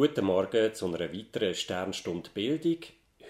[0.00, 2.78] Guten Morgen zu einer weiteren Sternstunde Bildung.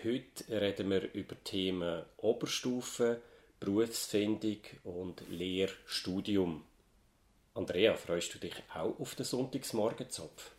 [0.04, 3.20] Heute reden wir über Themen Oberstufe,
[3.58, 6.62] Berufsfindung und Lehrstudium.
[7.54, 10.52] Andrea, freust du dich auch auf den Sonntagsmorgenzopf?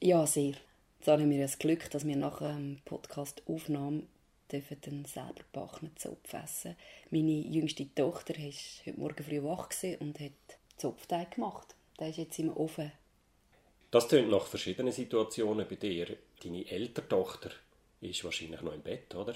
[0.00, 0.54] Ja, sehr.
[0.98, 4.02] Jetzt haben wir das Glück, dass wir nach dem Podcast Aufnahme
[4.50, 6.74] dürfen dann selber backenen Zopf essen.
[7.12, 8.50] Meine jüngste Tochter war
[8.84, 9.68] heute Morgen früh wach
[10.00, 11.76] und hat Zopfteig gemacht.
[12.00, 12.90] Der ist jetzt im Ofen
[13.90, 16.16] das tönt nach verschiedenen Situationen bei dir.
[16.42, 17.50] Deine ältere Tochter
[18.00, 19.34] ist wahrscheinlich noch im Bett, oder?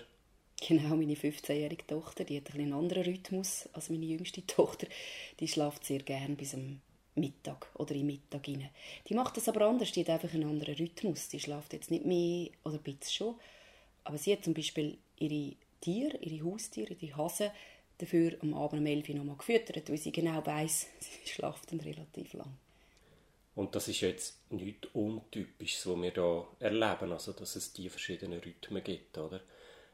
[0.67, 4.87] Genau, meine 15-jährige Tochter, die hat einen anderen Rhythmus als meine jüngste Tochter.
[5.41, 6.81] Die schläft sehr gern bis am
[7.15, 8.69] Mittag oder im Mittag rein.
[9.09, 11.29] Die macht das aber anders, die hat einfach einen anderen Rhythmus.
[11.29, 13.37] Die schläft jetzt nicht mehr, oder ein schon,
[14.05, 17.51] aber sie hat zum Beispiel ihre Tiere, ihre Haustiere, die Hasen,
[17.99, 21.81] dafür am Abend um 11 Uhr nochmal gefüttert, weil sie genau weiss, sie schläft dann
[21.81, 22.53] relativ lang.
[23.61, 28.41] Und das ist jetzt nichts Untypisches, was wir hier erleben, also dass es die verschiedenen
[28.41, 29.43] Rhythmen gibt, oder?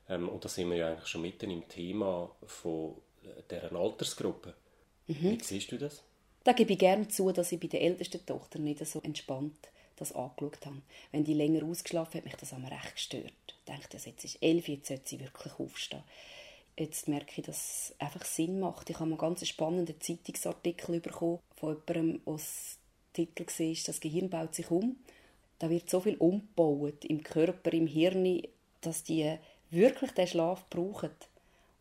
[0.09, 2.95] Ähm, und da sind wir ja eigentlich schon mitten im Thema von
[3.51, 4.55] dieser Altersgruppe.
[5.09, 5.17] Mhm.
[5.33, 6.05] Wie siehst du das?
[6.45, 9.59] Da gebe ich gerne zu, dass ich bei der ältesten Tochter nicht so entspannt
[9.97, 10.83] das angeschaut habe.
[11.11, 13.33] Wenn die länger ausgeschlafen hat, mich das einmal recht gestört.
[13.49, 16.05] Ich dachte, jetzt ist elf, jetzt sollte sie wirklich aufstehen.
[16.79, 18.91] Jetzt merke ich, dass es einfach Sinn macht.
[18.91, 22.79] Ich habe einen ganz spannenden Zeitungsartikel bekommen von jemandem aus
[23.17, 24.97] Titel war, das Gehirn baut sich um.
[25.59, 28.43] Da wird so viel umgebaut im Körper, im Hirn,
[28.83, 29.39] dass die
[29.71, 31.11] wirklich den Schlaf brauchen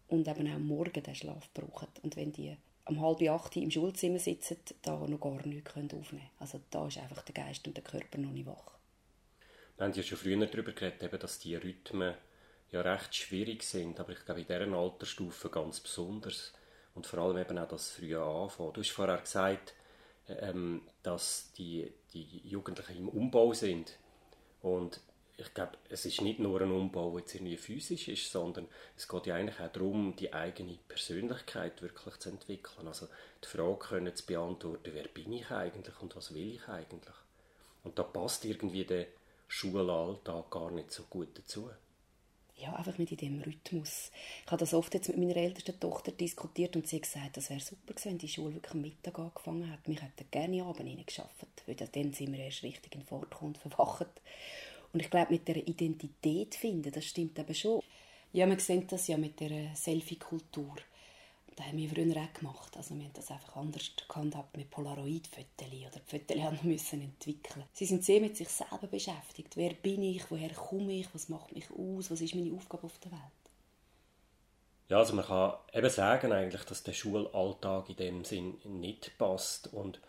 [0.07, 1.87] und eben auch morgen den Schlaf brauchen.
[2.03, 2.55] Und wenn die
[2.87, 6.29] um halb acht im Schulzimmer sitzen, da noch gar nichts aufnehmen können.
[6.39, 8.71] Also da ist einfach der Geist und der Körper noch nicht wach.
[9.77, 12.13] Wir haben ja schon früher darüber geredet, dass die Rhythmen
[12.71, 16.53] ja recht schwierig sind, aber ich glaube in dieser Altersstufe ganz besonders.
[16.93, 18.73] Und vor allem eben auch das frühe Anfangen.
[18.73, 19.73] Du hast vorher gesagt,
[20.27, 23.97] ähm, dass die, die Jugendlichen im Umbau sind.
[24.61, 24.99] Und
[25.37, 29.35] ich glaube, es ist nicht nur ein Umbau, jetzt physisch ist, sondern es geht ja
[29.35, 32.87] eigentlich auch darum, die eigene Persönlichkeit wirklich zu entwickeln.
[32.87, 33.07] Also
[33.43, 37.15] die Frage können zu beantworten, wer bin ich eigentlich und was will ich eigentlich.
[37.83, 39.07] Und da passt irgendwie der
[39.47, 41.69] Schulalltag gar nicht so gut dazu
[42.57, 44.11] ja, einfach nicht in dem Rhythmus.
[44.45, 47.49] Ich habe das oft jetzt mit meiner ältesten Tochter diskutiert und sie hat gesagt, das
[47.49, 49.91] wäre super gewesen, wenn die Schule wirklich am Mittag angefangen hätte.
[49.91, 54.07] Wir hätten gerne Abend reingeschafft, weil dann sind wir erst richtig in Fort und verwacht.
[54.93, 57.81] Und ich glaube, mit der Identität finden, das stimmt eben schon.
[58.31, 60.75] Ja, man sieht das ja mit der Selfie-Kultur.
[61.55, 62.75] Das haben wir früher auch gemacht.
[62.75, 67.63] Also wir haben das einfach anders gehandhabt mit Polaroid-Fotos oder Fotos haben müssen entwickeln.
[67.71, 69.55] Sie sind sehr mit sich selber beschäftigt.
[69.55, 70.29] Wer bin ich?
[70.29, 71.07] Woher komme ich?
[71.13, 72.11] Was macht mich aus?
[72.11, 73.21] Was ist meine Aufgabe auf der Welt?
[74.89, 79.73] Ja, also man kann eben sagen eigentlich, dass der Schulalltag in dem Sinn nicht passt
[79.73, 79.99] und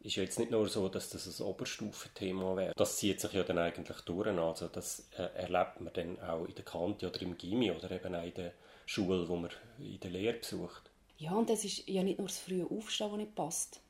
[0.00, 2.72] ist jetzt nicht nur so, dass das ein Oberstufenthema wäre.
[2.76, 4.28] Das zieht sich ja dann eigentlich durch.
[4.28, 8.14] Also das äh, erlebt man dann auch in der Kante oder im Gimmi oder eben
[8.14, 8.52] auch in der
[8.86, 10.90] Schule, wo man in der Lehre besucht.
[11.18, 13.80] Ja, und es ist ja nicht nur das frühe Aufstehen, das nicht passt,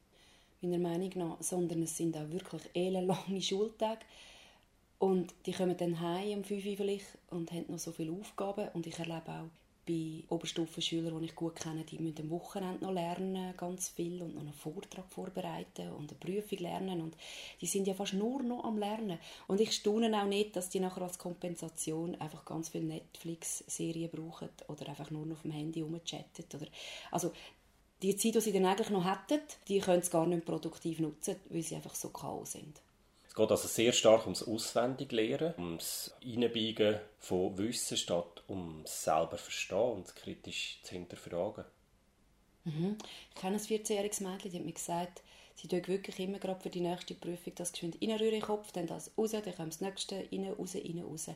[0.61, 4.05] meiner Meinung nach, sondern es sind auch wirklich ellenlange Schultage.
[4.99, 8.69] Und die kommen dann heim um 5 Uhr vielleicht und haben noch so viele Aufgaben.
[8.75, 9.49] Und ich erlebe auch
[9.87, 14.35] bei Oberstufenschülern, die ich gut kenne, die müssen am Wochenende noch lernen, ganz viel, und
[14.35, 17.01] noch einen Vortrag vorbereiten und eine Prüfung lernen.
[17.01, 17.17] Und
[17.61, 19.19] die sind ja fast nur noch am Lernen.
[19.49, 24.51] Und ich staune auch nicht, dass die nachher als Kompensation einfach ganz viele Netflix-Serien brauchen
[24.69, 26.45] oder einfach nur noch auf dem Handy rumchatten.
[26.55, 26.67] Oder,
[27.11, 27.33] also
[28.03, 31.37] die Zeit, die sie dann eigentlich noch hätten, die können sie gar nicht produktiv nutzen,
[31.49, 32.81] weil sie einfach so Chaos sind.
[33.33, 39.79] Es geht also sehr stark ums Auswendiglernen, ums Einbiegen von Wissen statt ums selber verstehen
[39.79, 41.65] und es kritisch zu hinterfragen.
[42.65, 42.99] Mhm.
[43.31, 45.23] Ich kenne ein 14-jähriges Mädchen, die hat mir gesagt,
[45.55, 48.87] sie tut wirklich immer gerade für die nächste Prüfung das geschwind in den Kopf, dann
[48.87, 51.31] das raus, dann kommt das nächste rein, raus, rein, raus.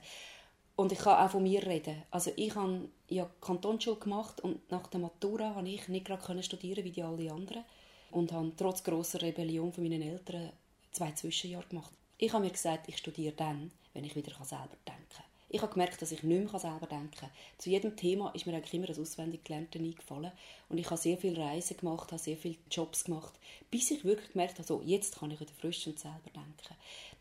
[0.76, 2.02] Und ich kann auch von mir reden.
[2.10, 6.84] Also ich habe ja Kantonsschule gemacht und nach der Matura konnte ich nicht gerade studieren
[6.84, 7.64] wie die alle anderen
[8.10, 10.52] und habe trotz grosser Rebellion von meinen Eltern
[10.96, 11.92] zwei Zwischenjahre gemacht.
[12.18, 15.24] Ich habe mir gesagt, ich studiere dann, wenn ich wieder selber denken kann.
[15.48, 17.30] Ich habe gemerkt, dass ich nicht mehr selber denken kann.
[17.58, 20.32] Zu jedem Thema ist mir eigentlich immer das auswendig Gelernte eingefallen.
[20.68, 23.34] Und ich habe sehr viele Reisen gemacht, habe sehr viele Jobs gemacht,
[23.70, 26.74] bis ich wirklich gemerkt habe, so, jetzt kann ich wieder frisch und selber denken.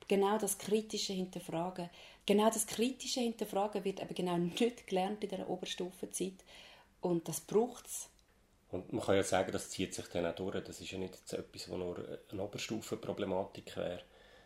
[0.08, 1.90] Genau das kritische Hinterfragen,
[2.26, 6.44] genau das kritische Hinterfragen wird eben genau nicht gelernt in dieser Oberstufenzeit.
[7.02, 8.10] Und das braucht es.
[8.76, 10.62] Und man kann ja sagen, das zieht sich dann auch durch.
[10.64, 14.02] Das ist ja nicht etwas, was nur eine Oberstufenproblematik wäre.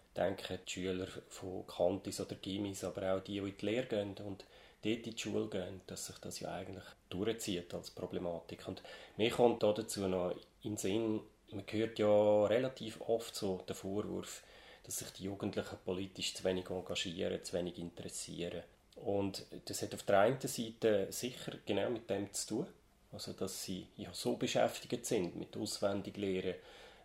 [0.09, 3.87] Ich denke, die Schüler von Kantis oder Gimis, aber auch die, die in die Lehre
[3.87, 4.45] gehen und
[4.83, 8.67] dort in die Schule gehen, dass sich das ja eigentlich durchzieht als Problematik.
[8.67, 8.83] Und
[9.17, 11.21] mir kommt dazu noch in den Sinn,
[11.51, 14.43] man hört ja relativ oft so den Vorwurf,
[14.83, 18.63] dass sich die Jugendlichen politisch zu wenig engagieren, zu wenig interessieren.
[18.95, 22.67] Und das hat auf der einen Seite sicher genau mit dem zu tun,
[23.11, 26.55] also dass sie ja so beschäftigt sind mit Auswendiglehren,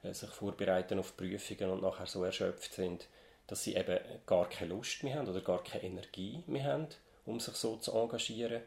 [0.02, 3.08] äh, sich vorbereiten auf Prüfungen und nachher so erschöpft sind,
[3.46, 6.88] dass sie eben gar keine Lust mehr haben oder gar keine Energie mehr haben,
[7.26, 8.62] um sich so zu engagieren.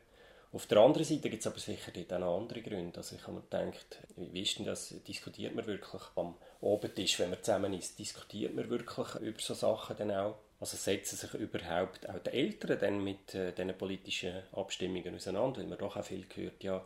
[0.54, 2.98] Auf der anderen Seite gibt es aber sicher dort auch noch andere Gründe.
[2.98, 7.32] Also ich habe mir gedacht, wie ist denn das, diskutiert man wirklich am Abendtisch, wenn
[7.32, 10.38] man zusammen ist, diskutiert man wirklich über so Sachen dann auch?
[10.60, 15.68] Also setzen sich überhaupt auch die Eltern dann mit äh, diesen politischen Abstimmungen auseinander, weil
[15.68, 16.84] man doch auch viel gehört, ja,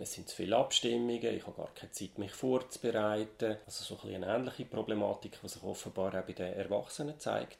[0.00, 3.56] es sind zu viele Abstimmungen, ich habe gar keine Zeit, mich vorzubereiten.
[3.64, 7.58] Also so ein eine ähnliche Problematik, die sich offenbar auch bei den Erwachsenen zeigt.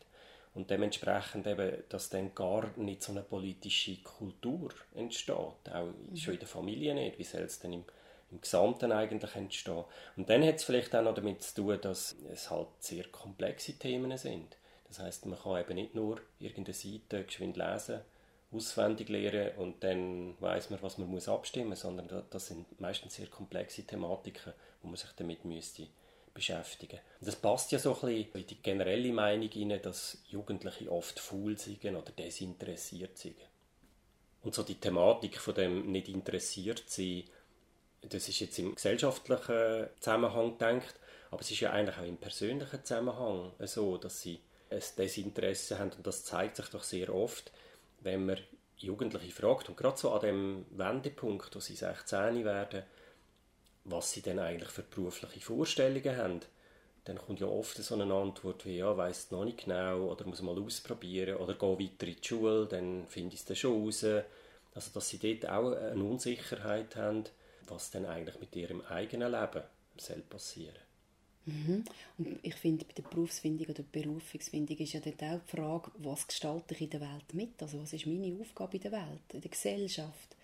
[0.54, 6.16] Und dementsprechend eben, dass dann gar nicht so eine politische Kultur entsteht, auch mhm.
[6.16, 7.18] schon in der Familie nicht.
[7.18, 7.84] Wie soll es denn im,
[8.32, 9.84] im Gesamten eigentlich entstehen?
[10.16, 13.78] Und dann hat es vielleicht auch noch damit zu tun, dass es halt sehr komplexe
[13.78, 14.56] Themen sind.
[14.88, 18.00] Das heißt, man kann eben nicht nur irgendeine Seite geschwind lesen
[18.50, 23.16] auswendig lernen und dann weiß man, was man muss abstimmen muss, sondern das sind meistens
[23.16, 25.86] sehr komplexe Thematiken, wo man sich damit müsste
[26.32, 27.00] beschäftigen.
[27.20, 31.18] Und das passt ja so ein bisschen in die generelle Meinung hinein, dass Jugendliche oft
[31.18, 33.36] faul sind oder desinteressiert sind.
[34.42, 37.24] Und so die Thematik von dem nicht interessiert sein,
[38.02, 40.94] das ist jetzt im gesellschaftlichen Zusammenhang gedacht,
[41.30, 44.40] aber es ist ja eigentlich auch im persönlichen Zusammenhang so, dass sie
[44.70, 47.50] ein Desinteresse haben und das zeigt sich doch sehr oft,
[48.00, 48.38] wenn man
[48.76, 52.84] Jugendliche fragt, und gerade so an dem Wendepunkt, wo sie 16 werden,
[53.84, 56.40] was sie denn eigentlich für berufliche Vorstellungen haben,
[57.04, 60.42] dann kommt ja oft so eine Antwort wie, ja, weiss noch nicht genau, oder muss
[60.42, 64.04] mal ausprobieren, oder geh weiter in die Schule, dann finde ich es dann schon raus.
[64.74, 67.24] Also, dass sie dort auch eine Unsicherheit haben,
[67.66, 69.62] was dann eigentlich mit ihrem eigenen Leben
[69.96, 70.87] soll passieren
[71.48, 71.84] Mhm.
[72.18, 76.26] Und ich finde, bei der Berufsfindung oder Berufungsfindung ist ja dort auch die Frage, was
[76.26, 77.62] gestalte ich in der Welt mit?
[77.62, 80.36] Also was ist meine Aufgabe in der Welt, in der Gesellschaft?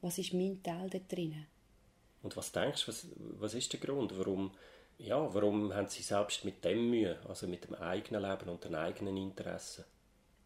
[0.00, 1.46] Was ist mein Teil da drin?
[2.22, 3.06] Und was denkst du, was,
[3.38, 4.50] was ist der Grund, warum,
[4.98, 8.74] ja, warum haben sie selbst mit dem Mühe, also mit dem eigenen Leben und den
[8.74, 9.84] eigenen Interessen?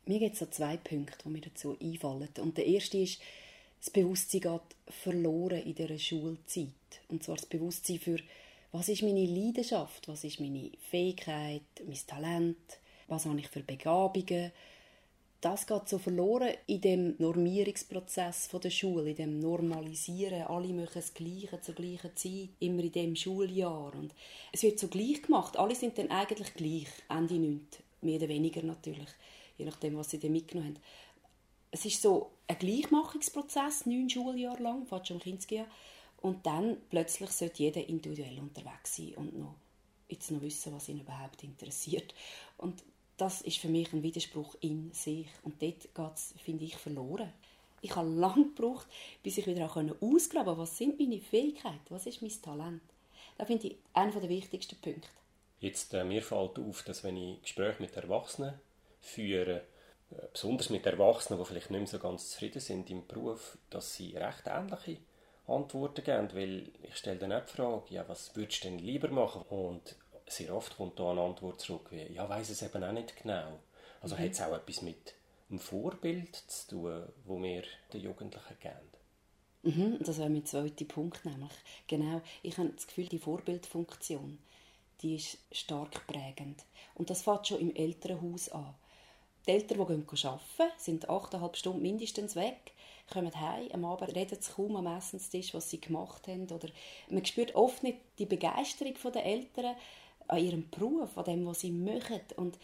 [0.06, 2.28] Mir gibt es so zwei Punkte, die mir dazu einfallen.
[2.38, 3.20] Und der erste ist,
[3.80, 6.68] das Bewusstsein geht verloren in dieser Schulzeit.
[7.08, 8.18] Und zwar das Bewusstsein für
[8.74, 12.56] was ist meine Leidenschaft, was ist meine Fähigkeit, mein Talent,
[13.06, 14.50] was habe ich für Begabungen.
[15.40, 20.42] Das geht so verloren in dem Normierungsprozess der Schule, in dem Normalisieren.
[20.48, 23.94] Alle machen das Gleiche zur gleichen Zeit, immer in dem Schuljahr.
[23.94, 24.12] Und
[24.50, 25.56] es wird so gleich gemacht.
[25.56, 27.68] Alle sind dann eigentlich gleich, Ende 9.
[28.00, 29.08] Mehr oder weniger natürlich,
[29.56, 30.82] je nachdem, was sie dann mitgenommen haben.
[31.70, 35.66] Es ist so ein Gleichmachungsprozess, neun Schuljahre lang, fast schon Kindsjahr.
[36.24, 39.56] Und dann plötzlich sollte jeder individuell unterwegs sein und noch,
[40.08, 42.14] jetzt noch wissen, was ihn überhaupt interessiert.
[42.56, 42.82] Und
[43.18, 45.26] das ist für mich ein Widerspruch in sich.
[45.42, 47.30] Und dort geht es, finde ich, verloren.
[47.82, 48.86] Ich habe lange gebraucht,
[49.22, 52.80] bis ich wieder auch ausgraben konnte, was sind meine Fähigkeiten, was ist mein Talent.
[53.36, 55.08] Das finde ich einer der wichtigsten Punkte.
[55.60, 58.54] Jetzt, äh, mir fällt auf, dass wenn ich Gespräche mit Erwachsenen
[59.02, 59.58] führe,
[60.10, 63.92] äh, besonders mit Erwachsenen, die vielleicht nicht mehr so ganz zufrieden sind im Beruf, dass
[63.92, 64.96] sie recht ähnliche
[65.46, 69.08] Antworten geben, weil ich stelle dann auch die Frage, ja, was würdest du denn lieber
[69.08, 69.42] machen?
[69.42, 69.96] Und
[70.26, 73.58] sehr oft kommt da eine Antwort zurück wie, ja, weiß es eben auch nicht genau.
[74.00, 74.20] Also mhm.
[74.20, 75.14] hat es auch etwas mit
[75.50, 78.94] einem Vorbild zu tun, wo wir den Jugendlichen geben.
[79.62, 81.52] Mhm, das wäre mein zweiter Punkt, nämlich
[81.86, 84.38] genau, ich habe das Gefühl, die Vorbildfunktion,
[85.00, 86.64] die ist stark prägend.
[86.94, 88.74] Und das fängt schon im Elternhaus an.
[89.46, 92.72] Die Eltern, die arbeiten, sind achteinhalb Stunden mindestens weg
[93.12, 96.50] kommen heim, am Abend reden sie kaum am Essenstisch, was sie gemacht haben.
[96.50, 96.68] Oder
[97.08, 99.76] man spürt oft nicht die Begeisterung der Eltern
[100.28, 102.20] an ihrem Beruf, an dem, was sie machen.
[102.36, 102.58] Und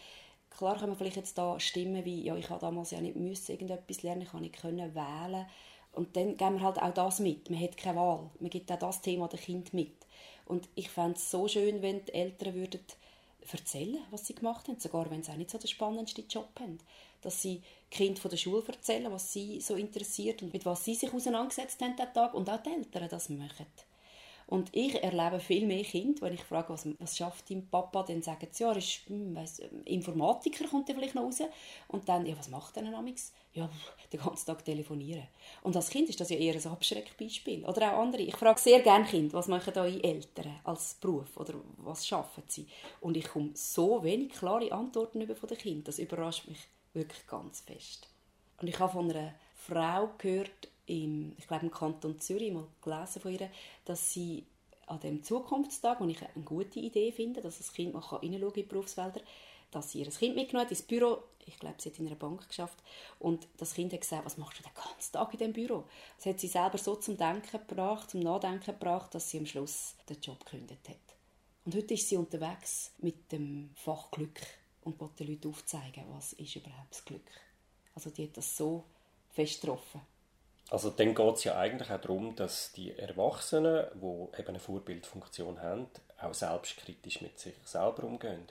[0.49, 3.51] klar kann man vielleicht jetzt da Stimmen wie, ja, ich habe damals ja nicht müssen
[3.51, 5.45] irgendetwas lernen, ich habe nicht können wählen.
[5.93, 7.49] Und dann geben wir halt auch das mit.
[7.49, 8.29] Man hat keine Wahl.
[8.39, 9.93] Man gibt auch das Thema dem Kind mit.
[10.45, 12.81] Und ich fände es so schön, wenn die Eltern würden
[13.49, 16.79] erzählen, was sie gemacht haben, sogar wenn sie auch nicht so den spannendsten Job haben
[17.21, 20.95] dass sie Kind von der Schule erzählen, was sie so interessiert und mit was sie
[20.95, 23.67] sich auseinandergesetzt haben Tag und auch die Eltern das machen.
[24.51, 28.21] Und ich erlebe viel mehr Kinder, wenn ich frage, was, was schafft dein Papa, dann
[28.21, 31.41] sagen sie, ja, er ist hm, weiss, Informatiker, kommt er vielleicht noch raus.
[31.87, 33.31] Und dann, ja, was macht er denn amigs?
[33.53, 33.69] Ja,
[34.11, 35.23] den ganzen Tag telefonieren.
[35.63, 37.63] Und als Kind ist das ja eher ein Abschreckbeispiel.
[37.63, 38.23] Oder auch andere.
[38.23, 42.67] Ich frage sehr gerne Kinder, was machen eure Eltern als Beruf oder was schaffen sie?
[42.99, 45.85] Und ich komme so wenig klare Antworten über von den Kindern.
[45.85, 48.09] Das überrascht mich wirklich ganz fest.
[48.59, 53.21] Und ich habe von einer Frau gehört, im, ich glaube im Kanton Zürich, mal gelesen
[53.21, 53.49] von ihr,
[53.85, 54.45] dass sie
[54.87, 58.63] an dem Zukunftstag, wo ich eine gute Idee finde, dass das Kind mal in die
[58.63, 59.21] Berufsfelder
[59.71, 61.23] dass sie ihr Kind mitgenommen hat ins Büro.
[61.45, 62.77] Ich glaube, sie hat in einer Bank geschafft.
[63.19, 65.85] Und das Kind hat gesagt, was machst du den ganzen Tag in diesem Büro?
[66.17, 69.95] Das hat sie selber so zum Denken gebracht, zum Nachdenken gebracht, dass sie am Schluss
[70.07, 70.97] den Job gekündigt hat.
[71.65, 74.39] Und heute ist sie unterwegs mit dem Fach Glück
[74.83, 77.31] und will den Leuten aufzeigen, was ist überhaupt das Glück.
[77.95, 78.83] Also die hat das so
[79.29, 80.01] fest getroffen.
[80.71, 85.61] Also dann geht es ja eigentlich auch darum, dass die Erwachsenen, die eben eine Vorbildfunktion
[85.61, 85.87] haben,
[86.21, 88.47] auch selbstkritisch mit sich selber umgehen.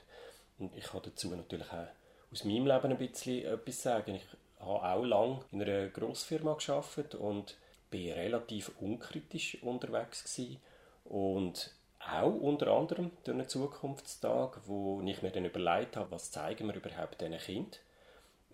[0.59, 1.87] Und ich kann dazu natürlich auch
[2.31, 4.13] aus meinem Leben ein bisschen etwas sagen.
[4.13, 4.25] Ich
[4.59, 7.57] habe auch lange in einer Grossfirma geschafft und
[7.89, 10.61] bin relativ unkritisch unterwegs gewesen.
[11.05, 16.67] und auch unter anderem durch einen Zukunftstag, wo ich mir dann überlegt habe, was zeigen
[16.67, 17.79] wir überhaupt diesen Kind,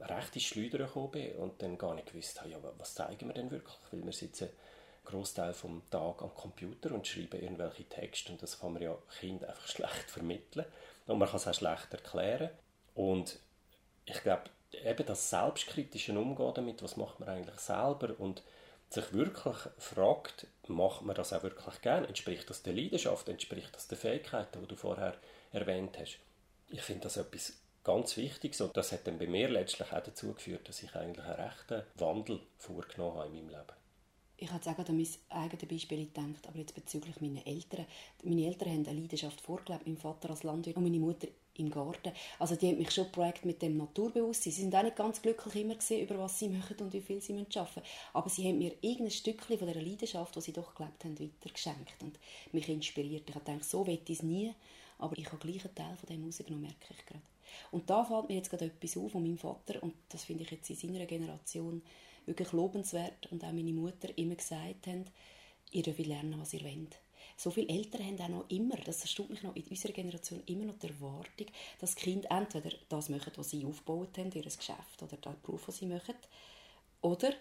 [0.01, 3.33] recht ins Schleudern gekommen bin und dann gar nicht gewusst habe, ja, was zeigen wir
[3.33, 4.53] denn wirklich, weil wir sitzen einen
[5.05, 9.43] Großteil vom Tag am Computer und schreiben irgendwelche Texte und das kann man ja Kind
[9.43, 10.65] einfach schlecht vermitteln
[11.07, 12.49] und man kann es auch schlecht erklären
[12.95, 13.39] und
[14.05, 18.43] ich glaube, eben das selbstkritische Umgehen damit, was macht man eigentlich selber und
[18.89, 22.05] sich wirklich fragt, macht man das auch wirklich gern?
[22.05, 23.27] Entspricht das der Leidenschaft?
[23.27, 25.15] Entspricht das den Fähigkeiten, die du vorher
[25.51, 26.19] erwähnt hast?
[26.69, 27.53] Ich finde das etwas
[27.87, 31.25] ganz Wichtiges und das hat dann bei mir letztlich auch dazu geführt, dass ich eigentlich
[31.25, 33.77] einen rechten Wandel vorgenommen habe in meinem Leben.
[34.35, 37.85] Ich habe jetzt auch an mein eigenes Beispiel gedacht, aber jetzt bezüglich meiner Eltern.
[38.23, 42.11] Meine Eltern haben eine Leidenschaft vorgelebt, mein Vater als Landwirt und meine Mutter im Garten.
[42.39, 44.51] Also die haben mich schon geprägt mit dem Naturbewusstsein.
[44.51, 47.21] Sie sind auch nicht ganz glücklich immer gesehen über was sie machen und wie viel
[47.21, 47.81] sie arbeiten müssen.
[48.13, 52.03] Aber sie haben mir irgendein Stückchen von dieser Leidenschaft, die sie doch gelebt haben, weitergeschenkt
[52.03, 52.19] und
[52.51, 53.23] mich inspiriert.
[53.29, 54.53] Ich habe gedacht, so will ich es nie,
[54.99, 57.23] aber ich habe gleich einen Teil von dem rausgenommen, merke ich gerade.
[57.71, 60.51] Und da fällt mir jetzt gerade etwas auf von meinem Vater und das finde ich
[60.51, 61.81] jetzt in seiner Generation
[62.25, 65.05] wirklich lobenswert und auch meine Mutter immer gesagt haben,
[65.71, 66.99] ihr dürft lernen, was ihr wollt
[67.37, 70.65] so viele Eltern haben auch noch immer, das erstaunt mich noch, in unserer Generation immer
[70.65, 71.47] noch die Erwartung,
[71.79, 75.67] dass die Kinder entweder das machen, was sie aufgebaut haben, ihr Geschäft oder den Beruf,
[75.67, 76.15] was sie machen,
[77.01, 77.33] oder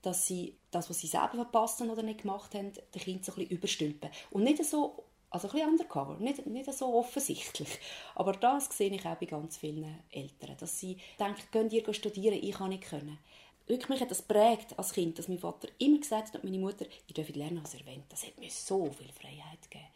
[0.00, 3.32] dass sie das, was sie selber verpasst haben oder nicht gemacht haben, den Kind so
[3.32, 4.10] ein bisschen überstülpen.
[4.30, 7.68] Und nicht so, also ein bisschen undercover, nicht, nicht so offensichtlich.
[8.14, 12.38] Aber das sehe ich auch bei ganz vielen Eltern, dass sie denken, könnt ihr studieren,
[12.40, 13.18] ich kann nicht können
[13.66, 16.58] wirklich mich hat das prägt als Kind, dass mein Vater immer gesagt hat und meine
[16.58, 18.02] Mutter, ich dürfe lernen, was er will.
[18.08, 19.86] Das hat mir so viel Freiheit gegeben.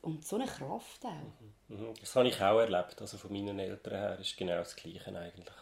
[0.00, 1.10] Und so eine Kraft auch.
[1.68, 1.76] Mhm.
[1.76, 1.94] Mhm.
[2.00, 3.00] Das habe ich auch erlebt.
[3.00, 5.56] Also von meinen Eltern her ist genau das Gleiche eigentlich.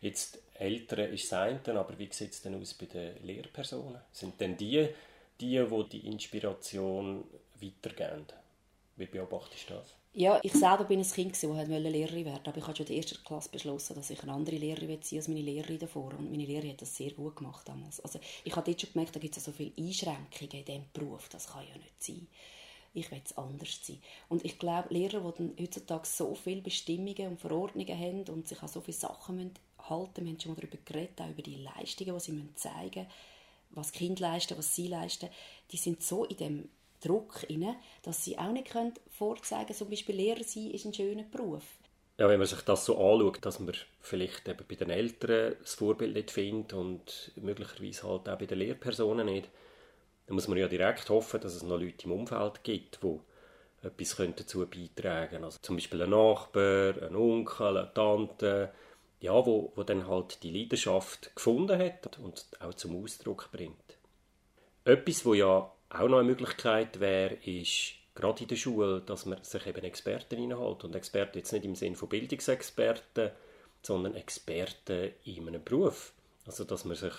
[0.00, 4.00] Jetzt Eltern ist das eine, aber wie sieht es denn aus bei den Lehrpersonen?
[4.12, 4.88] Sind denn die,
[5.40, 7.24] die, die die Inspiration
[7.60, 8.26] weitergeben?
[8.96, 9.94] Wie beobachtest du das?
[10.12, 12.96] Ja, ich selber bin ein Kind, das Lehrerin werden aber ich habe schon in der
[12.96, 16.14] ersten Klasse beschlossen, dass ich eine andere Lehrerin sein als meine Lehrerin davor.
[16.18, 18.00] Und meine Lehrerin hat das sehr gut gemacht damals.
[18.00, 21.28] Also ich habe dort schon gemerkt, da gibt es so viele Einschränkungen in diesem Beruf.
[21.28, 22.26] Das kann ja nicht sein.
[22.94, 24.00] Ich will es anders sein.
[24.30, 28.68] Und ich glaube, Lehrer, die heutzutage so viele Bestimmungen und Verordnungen haben und sich an
[28.68, 29.54] so viele Sachen müssen
[29.90, 33.00] halten müssen, wir haben schon mal darüber geredet, auch über die Leistungen, die sie zeigen
[33.00, 33.10] müssen,
[33.70, 35.28] was Kinder leisten, was sie leisten,
[35.70, 36.68] die sind so in dem
[37.00, 40.94] Druck inne, dass sie auch nicht können vorzeigen können, zum Beispiel Lehrer sein ist ein
[40.94, 41.64] schöner Beruf.
[42.18, 45.74] Ja, wenn man sich das so anschaut, dass man vielleicht eben bei den Eltern das
[45.74, 49.50] Vorbild nicht findet und möglicherweise halt auch bei den Lehrpersonen nicht,
[50.26, 53.20] dann muss man ja direkt hoffen, dass es noch Leute im Umfeld gibt, die
[53.82, 55.44] etwas dazu beitragen können.
[55.44, 58.72] Also zum Beispiel ein Nachbar, ein Onkel, eine Tante,
[59.20, 63.98] ja, wo, wo dann halt die Leidenschaft gefunden hat und auch zum Ausdruck bringt.
[64.84, 69.42] Etwas, wo ja auch noch eine Möglichkeit wäre, ist gerade in der Schule, dass man
[69.42, 70.84] sich eben Experten reinholt.
[70.84, 73.30] Und Experten jetzt nicht im Sinne von Bildungsexperten,
[73.82, 76.12] sondern Experten in einem Beruf.
[76.46, 77.14] Also dass man sich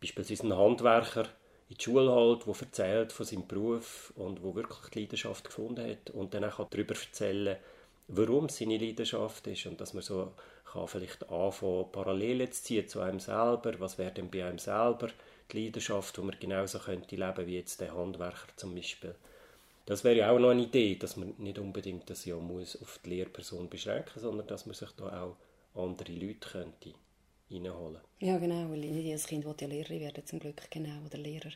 [0.00, 1.24] beispielsweise einen Handwerker
[1.68, 5.90] in die Schule holt, der erzählt von seinem Beruf und wo wirklich die Leidenschaft gefunden
[5.90, 7.56] hat und dann auch darüber erzählen
[8.08, 10.32] warum seine Leidenschaft ist und dass man so
[10.64, 15.08] kann vielleicht anfangen, Parallelen zu ziehen zu einem selber, was wäre denn bei einem selber
[15.52, 19.14] die Leidenschaft, die man genauso könnte leben wie jetzt der Handwerker zum Beispiel.
[19.86, 22.98] Das wäre ja auch noch eine Idee, dass man nicht unbedingt das ja muss auf
[23.04, 25.36] die Lehrperson beschränken, sondern dass man sich da auch
[25.80, 26.94] andere Leute könnte
[27.50, 28.00] reinholen.
[28.18, 31.52] Ja, genau, weil nicht jedes Kind will ja Lehrerin werden, zum Glück, genau, oder Lehrer.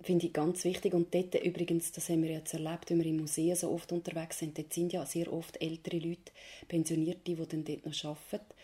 [0.00, 0.94] Finde ich ganz wichtig.
[0.94, 4.38] Und dort übrigens, das haben wir jetzt erlebt, wenn wir im Museum so oft unterwegs
[4.38, 6.30] sind, dort sind ja sehr oft ältere Leute,
[6.68, 8.54] Pensionierte, die dann dort noch arbeiten.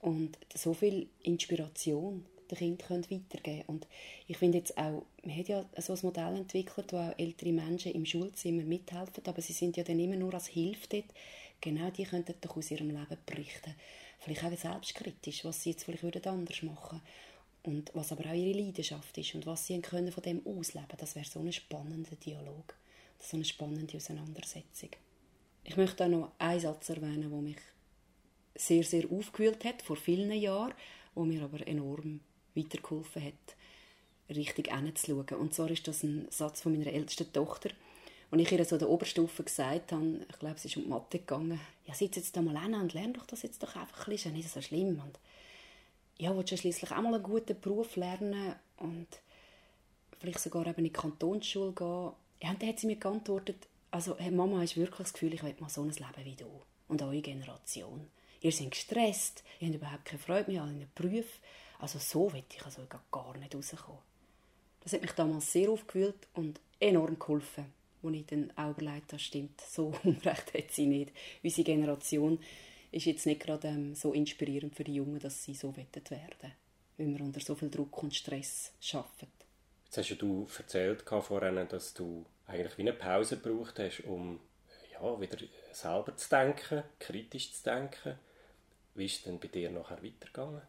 [0.00, 3.62] Und so viel Inspiration den Kindern weitergeben können.
[3.66, 3.86] Und
[4.26, 7.92] ich finde jetzt auch, man hat ja so ein Modell entwickelt, wo auch ältere Menschen
[7.92, 11.14] im Schulzimmer mithelfen, aber sie sind ja dann immer nur als Hilfe dort.
[11.60, 13.74] Genau die könnten doch aus ihrem Leben berichten.
[14.18, 17.02] Vielleicht auch selbstkritisch, was sie jetzt vielleicht anders machen würden.
[17.64, 21.14] Und was aber auch ihre Leidenschaft ist und was sie können von dem ausleben Das
[21.14, 22.74] wäre so ein spannender Dialog.
[23.20, 24.90] So eine spannende Auseinandersetzung.
[25.62, 27.58] Ich möchte auch noch einen Satz erwähnen, der mich
[28.56, 30.74] sehr, sehr aufgewühlt hat, vor vielen Jahren,
[31.14, 32.20] wo mir aber enorm
[32.54, 35.40] weitergeholfen hat, richtig hinzuschauen.
[35.40, 37.70] Und zwar ist das ein Satz von meiner ältesten Tochter,
[38.32, 40.88] und ich ihr so in der Oberstufe gesagt habe, ich glaube, es ist um die
[40.88, 44.06] Mathe gegangen, ja, sitz jetzt da mal hin und lern doch das jetzt doch einfach
[44.06, 45.02] ein bisschen, ist nicht so schlimm.
[45.04, 45.18] Und
[46.16, 49.06] ja, willst du schliesslich auch mal einen guten Beruf lernen und
[50.18, 52.12] vielleicht sogar eben in die Kantonsschule gehen?
[52.42, 55.42] Ja, und dann hat sie mir geantwortet, also hey, Mama, hast wirklich das Gefühl, ich
[55.42, 56.48] will mal so ein Leben wie du
[56.88, 58.08] und eure Generation.
[58.40, 61.42] Ihr seid gestresst, ihr habt überhaupt keine Freude mehr an den Berufen.
[61.82, 64.00] Also so will ich also gar nicht rauskommen.
[64.80, 67.66] Das hat mich damals sehr aufgewühlt und enorm geholfen
[68.02, 71.12] wo ich dann auch überlegt habe, stimmt, so unrecht hat sie nicht.
[71.42, 72.38] Unsere Generation
[72.90, 76.52] ist jetzt nicht gerade ähm, so inspirierend für die Jungen, dass sie so werden werden,
[76.98, 79.30] weil wir unter so viel Druck und Stress arbeiten.
[79.84, 84.40] Jetzt hast du erzählt vorhin, dass du eigentlich wie eine Pause gebraucht hast, um
[84.92, 85.38] ja, wieder
[85.72, 88.18] selber zu denken, kritisch zu denken.
[88.94, 90.62] Wie ist es denn bei dir nachher weitergegangen?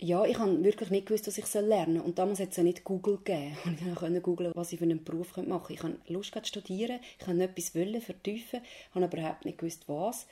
[0.00, 2.04] Ja, ich habe wirklich nicht gewusst, was ich lernen soll.
[2.04, 3.56] Und damals hat es ja nicht Google gegeben.
[3.64, 5.72] Und ich konnte googeln, was ich für einen Beruf machen könnte.
[5.72, 8.60] Ich hatte Lust zu studieren, ich wollte etwas vertiefen,
[8.94, 10.26] habe aber überhaupt nicht gewusst, was.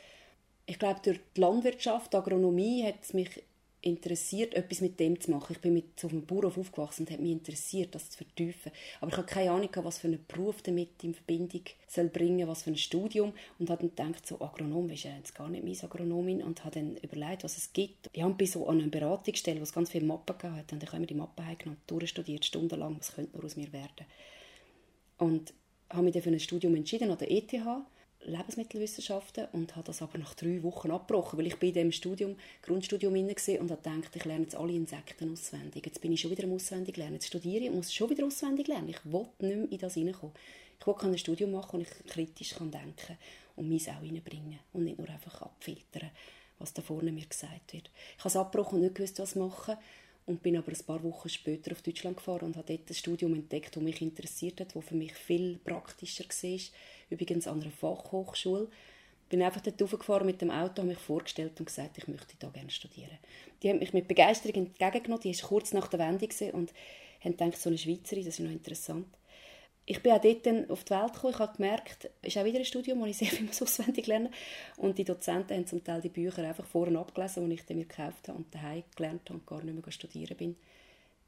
[0.67, 3.43] Ich glaube, durch die Landwirtschaft, die Agronomie, hat es mich
[3.87, 5.53] interessiert, etwas mit dem zu machen.
[5.53, 8.73] Ich bin mit so einem Bauernhof aufgewachsen und hat mich interessiert, das zu vertiefen.
[9.01, 12.65] Aber ich hatte keine Ahnung, was für einen Beruf damit in Verbindung soll bringen, was
[12.65, 13.33] für ein Studium.
[13.59, 16.75] Und habe dann gedacht, so Agronom ist ja jetzt gar nicht meine Agronomin und habe
[16.81, 18.11] dann überlegt, was es gibt.
[18.13, 21.01] Ich bin so an einer Beratungsstelle, wo es ganz viele Mappen gab, und ich habe
[21.01, 24.07] mir die Mappen heimgenommen, durchstudiert, stundenlang, was könnte nur aus mir werden.
[25.19, 25.55] Und
[25.89, 27.53] habe mich dann für ein Studium entschieden an der ETH
[28.27, 33.15] Lebensmittelwissenschaften und habe das aber nach drei Wochen abgebrochen, weil ich bei dem Studium, Grundstudium
[33.15, 35.87] inne und habe gedacht, ich lerne jetzt alle Insekten auswendig.
[35.87, 37.15] Jetzt bin ich schon wieder auswendig lernen.
[37.15, 38.89] Jetzt studiere ich und muss schon wieder auswendig lernen.
[38.89, 40.35] Ich will nicht mehr in das hineinkommen.
[40.79, 43.17] Ich will ein Studium machen, wo ich kritisch kann denken
[43.57, 46.11] und mich auch reinbringen und nicht nur einfach abfiltern,
[46.59, 47.91] was da vorne mir gesagt wird.
[48.17, 49.77] Ich habe es abgebrochen und nicht gewusst, was machen
[50.27, 53.35] und bin aber ein paar Wochen später auf Deutschland gefahren und habe dort ein Studium
[53.35, 56.61] entdeckt, das mich interessiert hat, das für mich viel praktischer war
[57.11, 58.69] übrigens an einer Fachhochschule.
[59.29, 62.49] Bin einfach dort raufgefahren mit dem Auto, habe mich vorgestellt und gesagt, ich möchte da
[62.49, 63.19] gerne studieren.
[63.63, 66.73] Die haben mich mit Begeisterung entgegengenommen, die war kurz nach der Wende und
[67.21, 69.07] haben gedacht, so eine Schweizerin, das ist noch interessant.
[69.85, 72.59] Ich bin auch dort auf die Welt gekommen, ich habe gemerkt, es ist auch wieder
[72.59, 74.31] ein Studium, wo ich sehr viel auswendig lerne
[74.77, 78.29] und die Dozenten haben zum Teil die Bücher einfach vorne abgelesen, die ich mir gekauft
[78.29, 80.57] habe und daheim gelernt habe und gar nicht mehr studieren bin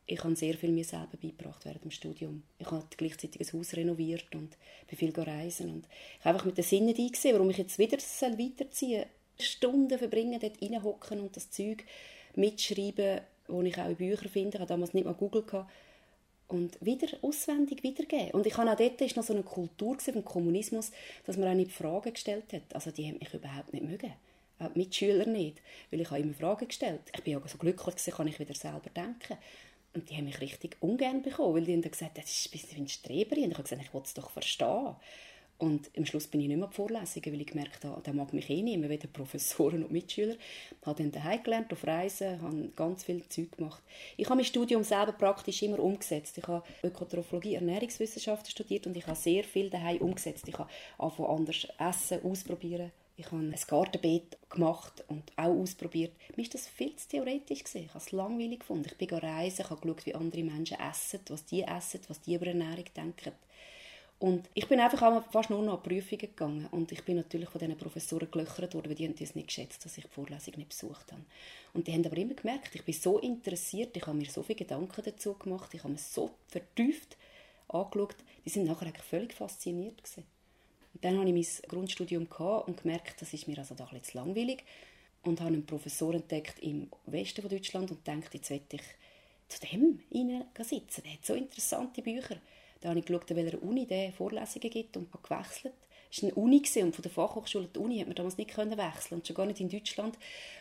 [0.09, 2.42] ich habe sehr viel mir selber beigebracht während dem Studium.
[2.59, 4.57] Ich habe gleichzeitig ein Haus renoviert und
[4.88, 5.87] bin viel reisen und
[6.18, 9.07] ich habe einfach mit den Sinnen eingesehen, warum ich jetzt wieder weiterziehen soll.
[9.40, 11.85] Stunden verbringen, dort reinhocken und das Zeug
[12.35, 14.57] mitschreiben, wo ich auch in Büchern finde.
[14.57, 15.44] Ich hatte damals nicht mal Google.
[16.49, 18.31] Und wieder auswendig wiedergeben.
[18.31, 20.90] Und ich habe auch dort ist noch so eine Kultur vom Kommunismus,
[21.27, 22.62] dass man auch nicht Fragen gestellt hat.
[22.75, 24.14] Also die haben mich überhaupt nicht mögen.
[24.59, 25.61] Auch die Mitschüler nicht.
[25.90, 27.03] Weil ich habe immer Fragen gestellt.
[27.14, 29.37] Ich bin ja so glücklich kann ich wieder selber denken.
[29.94, 32.77] Und die haben mich richtig ungern bekommen, weil die haben gesagt, das ist ein bisschen
[32.77, 33.44] wie ein Streberin.
[33.44, 34.96] Und ich habe gesagt, ich will es doch verstehen.
[35.59, 38.48] Und am Schluss bin ich nicht mehr Vorlesungen, weil ich gemerkt habe, der mag mich
[38.48, 40.37] eh nicht mehr, weder Professoren und Mitschüler.
[40.81, 43.83] Ich habe dann daheim gelernt, auf Reisen, habe ganz viel Zeug gemacht.
[44.16, 46.38] Ich habe mein Studium selber praktisch immer umgesetzt.
[46.38, 50.46] Ich habe Ökotrophologie, Ernährungswissenschaften studiert und ich habe sehr viel daheim umgesetzt.
[50.46, 56.12] Ich habe angefangen anders essen, ausprobieren, ich habe ein Gartenbeet gemacht und auch ausprobiert.
[56.37, 57.64] Mir war das viel zu theoretisch.
[57.64, 57.87] Gewesen.
[57.87, 58.87] Ich habe es langweilig gefunden.
[58.88, 62.37] Ich bin reisen, ich habe geschaut, wie andere Menschen essen, was die essen, was die
[62.37, 63.33] über Ernährung denken.
[64.20, 66.68] Und ich bin einfach fast nur noch an Prüfungen gegangen.
[66.70, 69.85] Und ich bin natürlich von diesen Professoren gelöchert worden, weil die haben das nicht geschätzt,
[69.85, 71.22] dass ich die Vorlesung nicht besucht habe.
[71.74, 74.59] Und die haben aber immer gemerkt, ich bin so interessiert, ich habe mir so viele
[74.59, 77.16] Gedanken dazu gemacht, ich habe mir so vertieft
[77.66, 80.24] angeschaut, die sind nachher eigentlich völlig fasziniert gewesen.
[80.94, 84.64] Dann hatte ich mein Grundstudium und gemerkt, das ist mir also doch ein langweilig.
[85.22, 88.83] Und habe einen Professor entdeckt im Westen von Deutschland und dachte, jetzt will ich
[89.48, 90.01] zu dem
[90.64, 91.03] sitzen.
[91.03, 92.37] Der hat so interessante Bücher.
[92.81, 95.74] Da habe ich geschaut, an welcher Uni der Vorlesungen gibt und habe gewechselt.
[96.11, 99.18] Es war eine Uni und von der Fachhochschule die Uni hat man damals nicht wechseln
[99.18, 100.16] und schon gar nicht in Deutschland.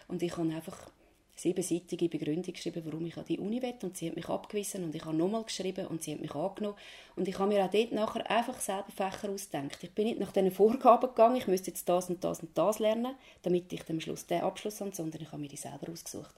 [0.08, 0.92] Und ich habe einfach
[1.40, 4.96] siebenseitige Begründung geschrieben, warum ich an die Uni will und sie hat mich abgewiesen und
[4.96, 6.78] ich habe nochmal geschrieben und sie hat mich angenommen
[7.16, 9.84] und ich habe mir auch dort nachher einfach selber Fächer ausgedacht.
[9.84, 12.80] Ich bin nicht nach diesen Vorgaben gegangen, ich müsste jetzt das und das und das
[12.80, 16.36] lernen, damit ich am Schluss den Abschluss habe, sondern ich habe mir die selber ausgesucht.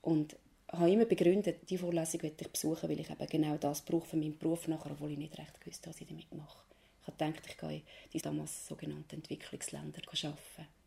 [0.00, 0.36] Und
[0.72, 4.16] habe immer begründet, die Vorlesung möchte ich besuchen, weil ich eben genau das brauche für
[4.16, 6.64] meinen Beruf nachher, obwohl ich nicht recht gewusst was ich damit mache.
[7.02, 7.82] Ich habe gedacht, ich gehe in
[8.14, 10.79] die damals sogenannten Entwicklungsländer arbeiten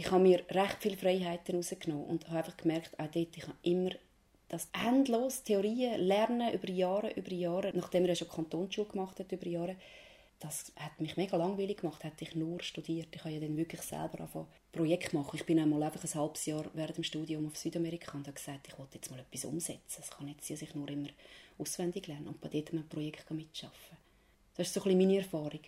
[0.00, 3.58] ich habe mir recht viele Freiheiten rausgenommen und habe einfach gemerkt, auch dort, ich habe
[3.60, 3.90] immer
[4.48, 9.46] das endlos Theorien lernen über Jahre, über Jahre, nachdem er schon Kantonsschule gemacht hat über
[9.46, 9.76] Jahre,
[10.38, 13.08] das hat mich mega langweilig gemacht, hätte ich nur studiert.
[13.14, 15.36] Ich habe ja dann wirklich selber ein Projekt machen.
[15.36, 18.68] Ich bin einmal einfach ein halbes Jahr während dem Studium auf Südamerika und habe gesagt,
[18.68, 20.00] ich wollte jetzt mal etwas umsetzen.
[20.02, 21.10] Es kann nicht sein, dass ich nur immer
[21.58, 23.98] auswendig lerne und bei dort ein Projekt mitarbeiten
[24.56, 25.60] Das ist so ein bisschen meine Erfahrung,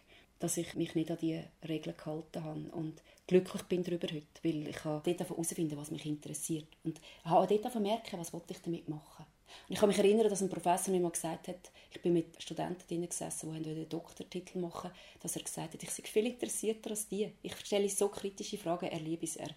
[0.42, 4.68] dass ich mich nicht an diese Regeln gehalten habe und glücklich bin darüber heute, weil
[4.68, 9.24] ich dort herausfinden, was mich interessiert und habe dort merken, was ich damit machen
[9.68, 12.42] und ich kann mich erinnern, dass ein Professor mir mal gesagt hat, ich bin mit
[12.42, 17.06] Studenten gesessen, die einen Doktortitel machen dass er gesagt hat, ich sei viel interessierter als
[17.06, 17.32] die.
[17.42, 19.50] Ich stelle so kritische Fragen, er liebe es, er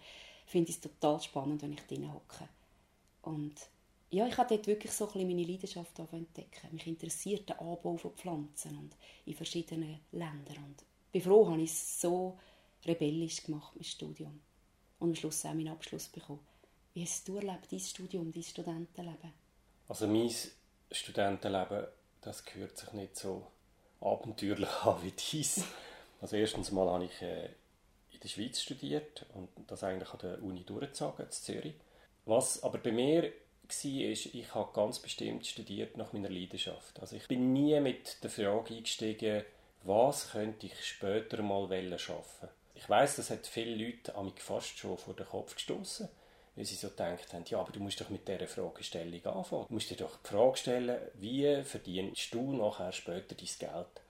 [0.46, 2.48] finde es total spannend, wenn ich drin hocke.
[3.22, 3.54] Und
[4.10, 6.68] ja, ich habe dort wirklich so ein meine Leidenschaft entdecken.
[6.72, 10.64] Mich interessiert der Anbau von Pflanzen und in verschiedenen Ländern.
[10.64, 12.38] Und ich bin froh, habe ich es so
[12.84, 14.40] rebellisch gemacht, mein Studium.
[14.98, 16.40] Und am Schluss auch meinen Abschluss bekommen.
[16.94, 19.32] Wie hast du erlebt, dein Studium, dein Studentenleben?
[19.88, 20.32] Also mein
[20.90, 21.86] Studentenleben,
[22.20, 23.46] das gehört sich nicht so
[24.00, 25.64] abenteuerlich an wie dies.
[26.20, 27.46] Also erstens mal habe ich äh,
[28.12, 31.74] in der Schweiz studiert und das eigentlich an der Uni durchgezogen, in Zürich.
[32.24, 33.32] Was aber bei mir
[33.68, 37.00] war, ist, ich habe ganz bestimmt studiert nach meiner Leidenschaft.
[37.00, 39.44] Also ich bin nie mit der Frage eingestiegen,
[39.84, 42.48] was könnte ich später mal schaffen.
[42.74, 46.08] Ich weiß, das hat viele Leute an mich fast schon vor den Kopf gestoßen
[46.56, 49.66] weil sie so gedacht haben, ja, aber du musst doch mit dieser Fragestellung anfangen.
[49.68, 54.00] Du musst dir doch die Frage stellen, wie verdienst du nachher später dein Geld?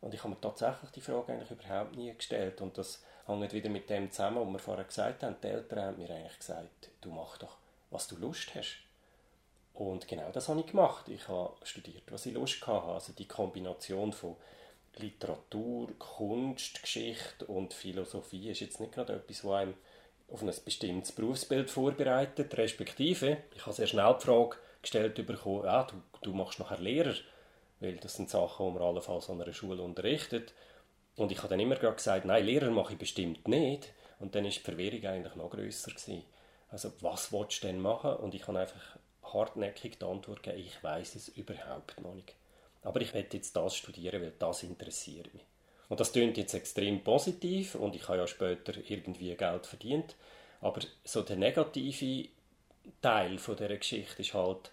[0.00, 2.60] Und ich habe mir tatsächlich die Frage eigentlich überhaupt nie gestellt.
[2.60, 5.36] Und das hängt wieder mit dem zusammen, was wir vorher gesagt haben.
[5.40, 7.56] Die Eltern haben mir eigentlich gesagt, du mach doch,
[7.90, 8.78] was du Lust hast.
[9.82, 11.08] Und genau das habe ich gemacht.
[11.08, 12.86] Ich habe studiert, was ich Lust hatte.
[12.86, 14.36] Also die Kombination von
[14.96, 19.74] Literatur, Kunst, Geschichte und Philosophie ist jetzt nicht gerade etwas, was einem
[20.30, 25.82] auf ein bestimmtes Berufsbild vorbereitet, respektive, ich habe sehr schnell die Frage gestellt bekommen, ja,
[25.82, 27.14] du, du machst nachher Lehrer,
[27.80, 30.54] weil das sind Sachen, die man allenfalls an einer Schule unterrichtet.
[31.16, 33.92] Und ich habe dann immer gesagt, nein, Lehrer mache ich bestimmt nicht.
[34.20, 36.22] Und dann ist die Verwirrung eigentlich noch grösser gewesen.
[36.70, 38.14] Also, was willst du denn machen?
[38.16, 42.34] Und ich habe einfach hartnäckig die Antwort gegeben, ich weiß es überhaupt noch nicht.
[42.82, 45.44] Aber ich werde jetzt das studieren, weil das interessiert mich.
[45.88, 50.16] Und das klingt jetzt extrem positiv und ich habe ja später irgendwie Geld verdient.
[50.60, 52.28] Aber so der negative
[53.00, 54.70] Teil von dieser Geschichte ist halt,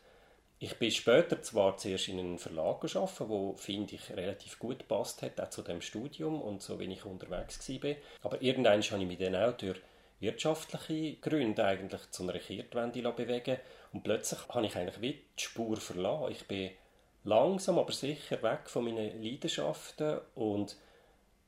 [0.59, 5.21] ich bin später zwar zuerst in einem Verlag geschaffen, wo finde ich relativ gut passt
[5.21, 7.95] hat, auch zu dem Studium und so, wenn ich unterwegs war.
[8.23, 9.79] Aber irgendwann habe ich mich dann auch durch
[10.19, 13.57] wirtschaftliche Gründe eigentlich zu einer Kehrtwende bewegen
[13.93, 16.31] und plötzlich habe ich eigentlich wie die Spur verlassen.
[16.31, 16.71] Ich bin
[17.23, 20.77] langsam, aber sicher weg von meinen Leidenschaften und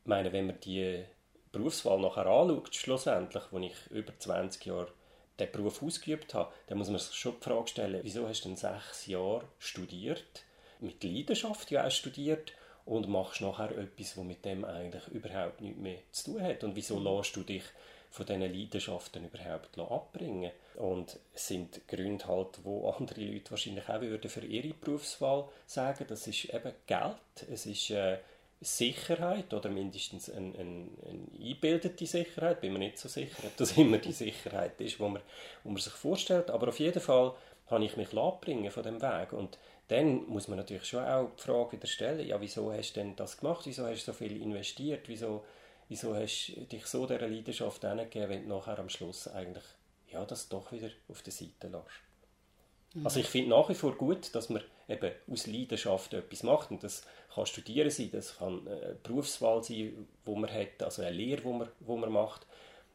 [0.06, 1.04] meine, wenn man die
[1.52, 4.92] Berufswahl nachher anschaut, schlussendlich, wo ich über 20 Jahre
[5.40, 8.50] den Beruf ausgeübt habe, dann muss man sich schon die Frage stellen, wieso hast du
[8.50, 10.46] denn sechs Jahre studiert,
[10.80, 12.54] mit Leidenschaft ja auch studiert
[12.86, 16.76] und machst nachher etwas, was mit dem eigentlich überhaupt nichts mehr zu tun hat und
[16.76, 17.06] wieso mhm.
[17.06, 17.64] lässt du dich
[18.12, 20.52] von diesen Leidenschaften überhaupt abbringen.
[20.76, 26.06] Und es sind Gründe halt, wo andere Leute wahrscheinlich auch würden für ihre Berufswahl sagen,
[26.08, 28.18] das ist eben Geld, es ist äh,
[28.60, 33.72] Sicherheit oder mindestens eine, eine, eine eingebildete Sicherheit, bin mir nicht so sicher, ob das
[33.78, 35.22] immer die Sicherheit ist, wo man,
[35.64, 37.34] wo man sich vorstellt, aber auf jeden Fall
[37.68, 39.34] habe ich mich abbringen von dem Weg.
[39.34, 43.00] Und dann muss man natürlich schon auch die Frage wieder stellen, ja, wieso hast du
[43.00, 45.44] denn das gemacht, wieso hast du so viel investiert, wieso,
[45.92, 49.66] wieso hast du dich so dieser Leidenschaft hingegeben, wenn du nachher am Schluss eigentlich
[50.10, 52.94] ja, das doch wieder auf der Seite lässt.
[52.94, 53.06] Mhm.
[53.06, 56.82] Also ich finde nach wie vor gut, dass man eben aus Leidenschaft etwas macht und
[56.82, 57.04] das
[57.36, 61.52] kann Studieren sein, das kann eine Berufswahl sein, wo man hat, also eine Lehre, wo
[61.52, 62.48] man, wo man macht.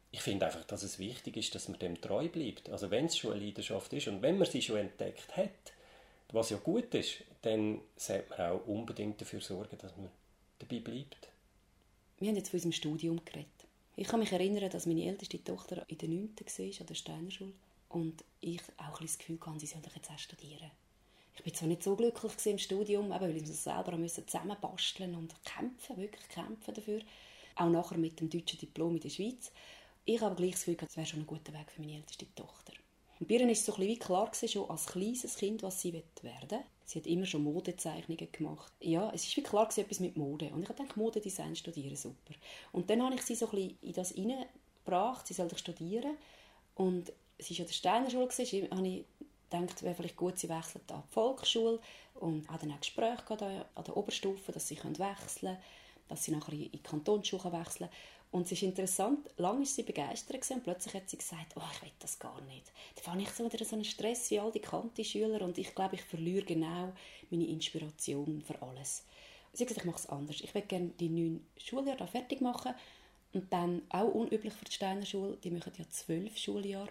[0.09, 2.67] Ich finde einfach, dass es wichtig ist, dass man dem treu bleibt.
[2.71, 5.51] Also wenn es schon eine Leidenschaft ist und wenn man sie schon entdeckt hat,
[6.31, 10.09] was ja gut ist, dann sollte man auch unbedingt dafür sorgen, dass man
[10.57, 11.29] dabei bleibt.
[12.19, 13.47] Wir haben jetzt von unserem Studium geredet.
[13.95, 16.35] Ich kann mich erinnern, dass meine älteste Tochter in der 9.
[16.35, 17.53] war, an der Steiner Schule.
[17.89, 20.71] Und ich auch ein das Gefühl hatte, sie soll doch jetzt auch studieren.
[21.35, 25.97] Ich war zwar nicht so glücklich im Studium, weil ich selber zusammen basteln und kämpfen,
[25.97, 27.01] wirklich kämpfen dafür.
[27.55, 29.51] Auch nachher mit dem deutschen Diplom in der Schweiz.
[30.03, 32.73] Ich habe gleich das Gefühl, das wäre schon ein guter Weg für meine älteste Tochter.
[33.19, 35.93] Und bei ihr war es so ein bisschen klar, schon als kleines Kind, was sie
[35.93, 36.63] werden will.
[36.87, 38.71] Sie hat immer schon Modezeichnungen gemacht.
[38.79, 40.49] Ja, es war wie klar, etwas mit Mode.
[40.53, 42.33] Und ich dachte, Modedesign studieren, super.
[42.71, 46.15] Und dann habe ich sie so ein bisschen in das hineingebracht, sie sollte studieren.
[46.75, 48.29] Und sie war an der Steiner Schule,
[48.71, 49.05] habe ich
[49.49, 51.81] gedacht, es wäre vielleicht gut, sie wechselt an die Volksschule
[52.15, 55.57] und hat dann auch Gespräche an der Oberstufe, dass sie wechseln können,
[56.07, 57.91] dass sie nachher in die Kantonsschule wechseln können.
[58.31, 61.81] Und es ist interessant, lange war sie begeistert und plötzlich hat sie gesagt, oh, ich
[61.81, 62.71] will das gar nicht.
[62.95, 65.95] Da fand ich so wieder so einen Stress wie all die Kante-Schüler und ich glaube,
[65.95, 66.93] ich verliere genau
[67.29, 69.05] meine Inspiration für alles.
[69.53, 70.41] sie hat gesagt, ich mache es anders.
[70.41, 72.73] Ich würde gerne die neun Schuljahre fertig machen
[73.33, 76.89] und dann, auch unüblich für die Steiner Schule, die machen ja zwölf Schuljahre,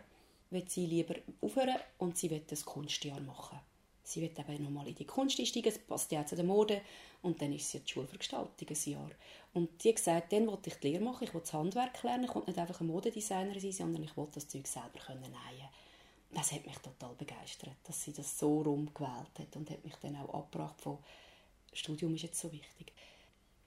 [0.51, 3.59] wird sie lieber aufhören und sie wird das Kunstjahr machen.
[4.03, 6.81] Sie wird eben nochmal in die Kunst einsteigen, das passt ja auch zu der Mode
[7.26, 9.10] und dann ist sie die Schule ein Jahr.
[9.52, 12.24] Und die hat gesagt, dann wollte ich die Lehre machen, ich will das Handwerk lernen,
[12.24, 15.68] ich wollte nicht einfach ein Modedesigner sein, sondern ich wollte das Zeug selber können nähen.
[16.32, 20.16] Das hat mich total begeistert, dass sie das so rumgewählt hat und hat mich dann
[20.16, 20.98] auch abgebracht von
[21.72, 22.92] Studium ist jetzt so wichtig.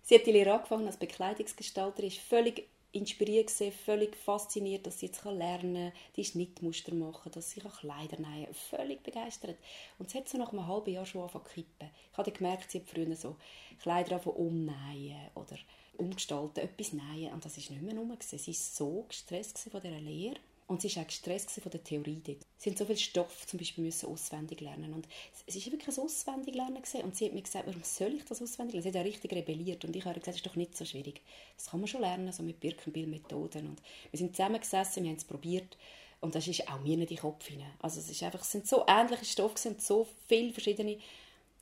[0.02, 5.08] Sie hat die Lehre angefangen als Bekleidungsgestalterin, ist völlig inspiriert gewesen, völlig fasziniert, dass sie
[5.08, 8.54] jetzt lernen kann, die Schnittmuster machen, dass sie Kleider nähen kann.
[8.54, 9.58] Völlig begeistert.
[9.98, 11.90] Und sie hat so nach einem halben Jahr schon angefangen zu kippen.
[12.12, 13.36] Ich habe gemerkt, sie hat früher so
[13.82, 15.58] Kleider umnähen oder
[15.98, 17.34] umgestalten, etwas nähen.
[17.34, 18.18] Und das war nicht mehr rum.
[18.20, 20.40] Sie war so gestresst von dieser Lehre.
[20.70, 22.46] Und sie war auch gestresst von der Theorie dort.
[22.60, 24.94] Sie mussten so viel Stoff zum Beispiel müssen auswendig lernen.
[24.94, 25.08] Und
[25.48, 26.76] es war wirklich ein Auswendiglernen.
[26.76, 27.02] Gewesen.
[27.02, 28.84] Und sie hat mir gesagt, warum soll ich das auswendig lernen?
[28.84, 29.84] Sie hat ja richtig rebelliert.
[29.84, 31.22] Und ich habe gesagt, das ist doch nicht so schwierig.
[31.58, 33.66] Das kann man schon lernen, so mit Birkenbill-Methoden.
[33.66, 35.76] Und wir sind zusammengesessen, wir haben es probiert.
[36.22, 37.74] Und das ist auch mir nicht in den Kopf hinein.
[37.80, 41.00] Also es, ist einfach, es sind so ähnliche Stoffe, und so viele verschiedene.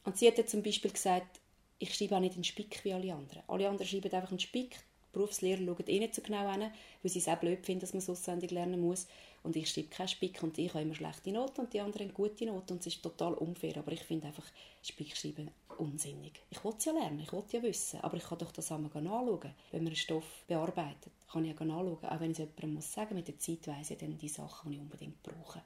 [0.03, 1.39] Und sie hat zum Beispiel gesagt,
[1.79, 3.43] ich schreibe auch nicht einen Spick wie alle anderen.
[3.47, 4.77] Alle anderen schreiben einfach einen Spick,
[5.17, 7.99] Berufslehrer schauen eh nicht so genau hin, weil sie es auch blöd finden, dass man
[7.99, 9.07] es auswendig lernen muss.
[9.43, 12.45] Und ich schreibe keinen Spick und ich habe immer schlechte Noten und die anderen gute
[12.45, 13.77] Noten und es ist total unfair.
[13.77, 14.45] Aber ich finde einfach
[14.83, 16.41] Spick schreiben unsinnig.
[16.49, 18.91] Ich will es ja lernen, ich will ja wissen, aber ich kann doch das einmal
[18.91, 19.53] anschauen.
[19.71, 21.97] Wenn man einen Stoff bearbeitet, kann ich ja anschauen.
[22.03, 24.71] Auch wenn ich es jemandem muss sagen, mit der Zeit weiss ich dann die Sachen,
[24.71, 25.61] die ich unbedingt brauche.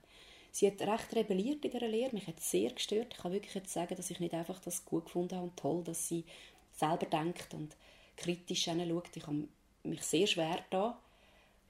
[0.53, 3.13] Sie hat recht rebelliert in dieser Lehre, mich hat sehr gestört.
[3.13, 5.81] Ich kann wirklich jetzt sagen, dass ich nicht einfach das gut gefunden habe und toll,
[5.83, 6.25] dass sie
[6.73, 7.75] selber denkt und
[8.21, 9.15] kritisch hinschaut.
[9.15, 9.47] Ich habe
[9.83, 10.97] mich sehr schwer da.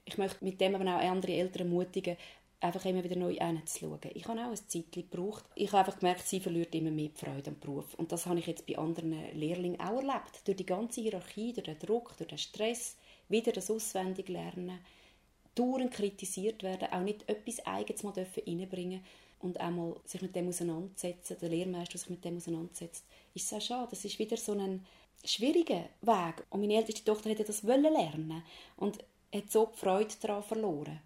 [0.04, 2.16] Ich möchte mit dem aber auch andere Eltern ermutigen,
[2.60, 4.00] einfach immer wieder neu hinzuschauen.
[4.14, 5.44] Ich habe auch ein Zeit gebraucht.
[5.54, 7.94] Ich habe einfach gemerkt, sie verliert immer mehr die Freude am Beruf.
[7.94, 10.46] Und das habe ich jetzt bei anderen Lehrlingen auch erlebt.
[10.46, 12.96] Durch die ganze Hierarchie, durch den Druck, durch den Stress,
[13.28, 14.78] wieder das Auswendiglernen,
[15.54, 18.14] dauernd kritisiert werden, auch nicht etwas Eigenes mal
[18.46, 19.02] reinbringen
[19.40, 23.60] und einmal sich mit dem auseinandersetzen, der Lehrmeister sich mit dem auseinandersetzt, ist es auch
[23.60, 23.88] schade.
[23.90, 24.86] Das ist wieder so ein
[25.24, 26.44] schwieriger Weg.
[26.50, 28.42] Und meine älteste Tochter hätte das lernen
[28.76, 28.98] und
[29.34, 31.00] hat so die Freude daran verloren.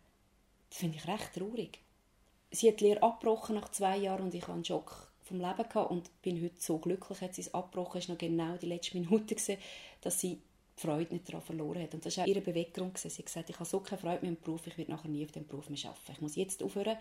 [0.70, 1.78] Das finde ich recht traurig.
[2.50, 5.68] Sie hat die Lehre abgebrochen nach zwei Jahren und ich hatte einen Schock vom Leben
[5.68, 7.98] gehabt und bin heute so glücklich, hat sie es abgebrochen.
[7.98, 9.58] Es noch genau die letzte Minute, gewesen,
[10.00, 10.38] dass sie
[10.76, 11.94] die Freude nicht daran verloren hat.
[11.94, 12.98] Und das war auch ihre Beweggrund.
[12.98, 15.24] Sie hat gesagt, ich habe so keine Freude mehr im Beruf, ich werde nachher nie
[15.24, 16.12] auf dem Beruf mehr arbeiten.
[16.12, 16.96] Ich muss jetzt aufhören.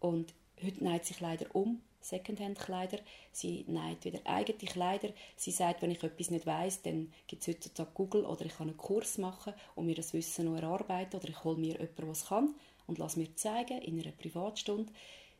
[0.00, 2.98] Und heute neigt sich leider um Secondhand-Kleider.
[3.32, 5.08] Sie näht wieder eigene Kleider.
[5.36, 8.68] Sie sagt, wenn ich etwas nicht weiß, dann gibt es heutzutage Google oder ich kann
[8.68, 12.26] einen Kurs machen und mir das Wissen noch erarbeiten oder ich hole mir jemanden, es
[12.26, 12.54] kann
[12.86, 14.92] und lasse mir zeigen in einer Privatstunde.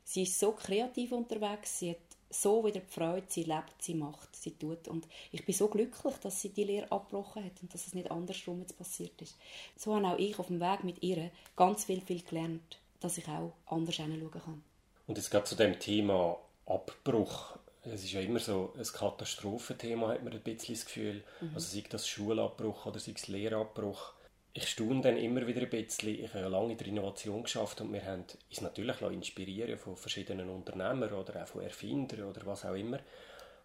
[0.05, 1.99] Sie ist so kreativ unterwegs, sie hat
[2.33, 4.89] so wieder die Freude, sie lebt, sie macht, sie tut.
[4.89, 8.11] Und ich bin so glücklich, dass sie die Lehre abgebrochen hat und dass es nicht
[8.11, 9.37] andersrum jetzt passiert ist.
[9.77, 13.29] So habe auch ich auf dem Weg mit ihr ganz viel, viel gelernt, dass ich
[13.29, 14.65] auch anders hinschauen kann.
[15.07, 16.39] Und es geht zu dem Thema
[16.73, 17.59] Abbruch.
[17.85, 21.25] Es ist ja immer so ein Katastrophenthema, hat man ein bisschen das Gefühl.
[21.41, 21.51] Mhm.
[21.55, 24.15] Also sei das Schulabbruch oder sei es Lehrabbruch.
[24.55, 26.23] Ich staune dann immer wieder ein bisschen.
[26.23, 30.49] Ich habe lange in der Innovation geschafft und wir haben uns natürlich inspirieren von verschiedenen
[30.51, 32.99] Unternehmern oder auch von Erfindern oder was auch immer.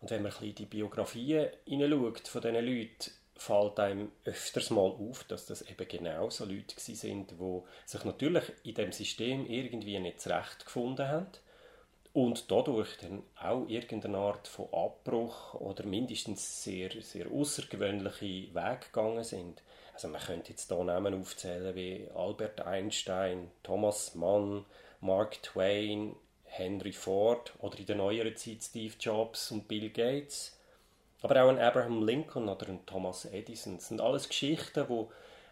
[0.01, 4.89] Und wenn man ein bisschen die Biografien hineinschaut von diesen Leuten, fällt einem öfters mal
[4.89, 9.99] auf, dass das eben genau so Leute sind, die sich natürlich in dem System irgendwie
[9.99, 11.27] nicht zurechtgefunden haben
[12.17, 19.23] und dadurch dann auch irgendeine Art von Abbruch oder mindestens sehr, sehr außergewöhnliche Wege gegangen
[19.23, 19.61] sind.
[19.93, 24.65] Also man könnte jetzt hier Namen aufzählen wie Albert Einstein, Thomas Mann,
[24.99, 30.57] Mark Twain, Henry Ford oder in der neueren Zeit Steve Jobs und Bill Gates.
[31.21, 33.75] Aber auch ein Abraham Lincoln oder ein Thomas Edison.
[33.75, 35.05] Das sind alles Geschichten, die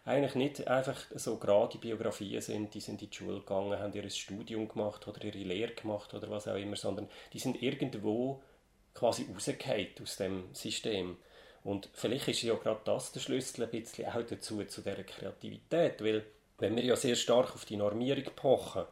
[0.06, 4.08] eigentlich nicht einfach so gerade Biografien sind, die sind in die Schule gegangen, haben ihr
[4.08, 8.40] Studium gemacht oder ihre Lehre gemacht oder was auch immer, sondern die sind irgendwo
[8.94, 11.16] quasi rausgefallen aus dem System.
[11.64, 16.02] Und vielleicht ist ja gerade das der Schlüssel ein bisschen auch dazu, zu dieser Kreativität,
[16.02, 16.24] weil
[16.58, 18.84] wenn wir ja sehr stark auf die Normierung pochen,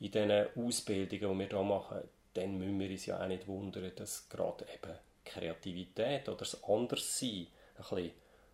[0.00, 2.02] in diesen Ausbildungen, die wir hier machen,
[2.34, 7.48] dann müssen wir uns ja auch nicht wundern, dass gerade eben Kreativität oder das Anderssein
[7.76, 8.10] ein bisschen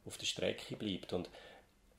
[0.07, 1.13] auf der Strecke bleibt.
[1.13, 1.29] Und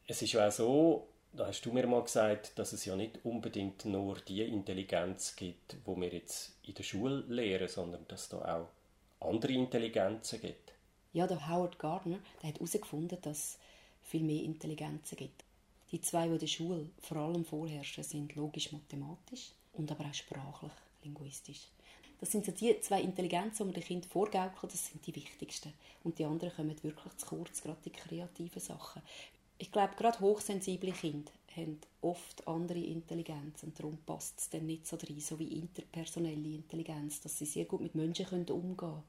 [0.08, 3.20] es ist ja auch so, da hast du mir mal gesagt, dass es ja nicht
[3.24, 8.38] unbedingt nur die Intelligenz gibt, wo wir jetzt in der Schule lehren, sondern dass da
[9.20, 10.74] auch andere Intelligenzen gibt.
[11.13, 13.58] Ja, der Howard Gardner, der hat herausgefunden, dass es
[14.04, 15.44] viel mehr Intelligenzen gibt.
[15.91, 21.68] Die zwei, die in der Schule vor allem vorherrschen, sind logisch-mathematisch und aber auch sprachlich-linguistisch.
[22.20, 25.74] Das sind so die zwei Intelligenzen, die man den Kind vorgaukeln, das sind die wichtigsten.
[26.04, 29.02] Und die anderen kommen wirklich zu kurz, gerade die kreativen Sachen.
[29.58, 34.86] Ich glaube, gerade hochsensible Kinder haben oft andere Intelligenz und darum passt es dann nicht
[34.86, 39.04] so rein, so wie interpersonelle Intelligenz, dass sie sehr gut mit Menschen umgehen können.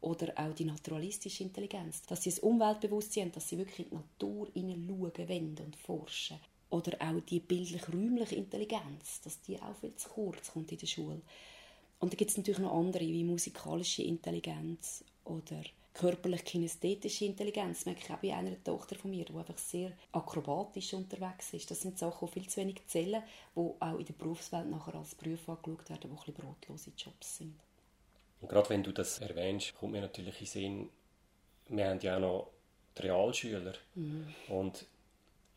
[0.00, 3.94] Oder auch die naturalistische Intelligenz, dass sie das Umweltbewusstsein haben, dass sie wirklich in die
[3.94, 6.40] Natur hineinschauen wollen und forschen.
[6.70, 11.20] Oder auch die bildlich-räumliche Intelligenz, dass die auch viel zu kurz kommt in der Schule.
[12.00, 15.62] Und da gibt es natürlich noch andere, wie musikalische Intelligenz oder
[15.94, 17.78] körperlich-kinesthetische Intelligenz.
[17.78, 21.70] Das merke ich auch bei einer Tochter von mir, die einfach sehr akrobatisch unterwegs ist.
[21.70, 23.22] Das sind Sachen, die viel zu wenig zählen,
[23.54, 27.38] die auch in der Berufswelt nachher als Berufe angeschaut werden, die ein bisschen brotlose Jobs
[27.38, 27.54] sind.
[28.40, 30.90] Und gerade wenn du das erwähnst, kommt mir natürlich in Sinn,
[31.68, 32.50] wir haben ja auch noch
[32.98, 33.74] die Realschüler.
[33.94, 34.34] Mhm.
[34.48, 34.86] Und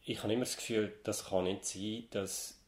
[0.04, 2.60] ich habe immer das Gefühl, das kann nicht sein, dass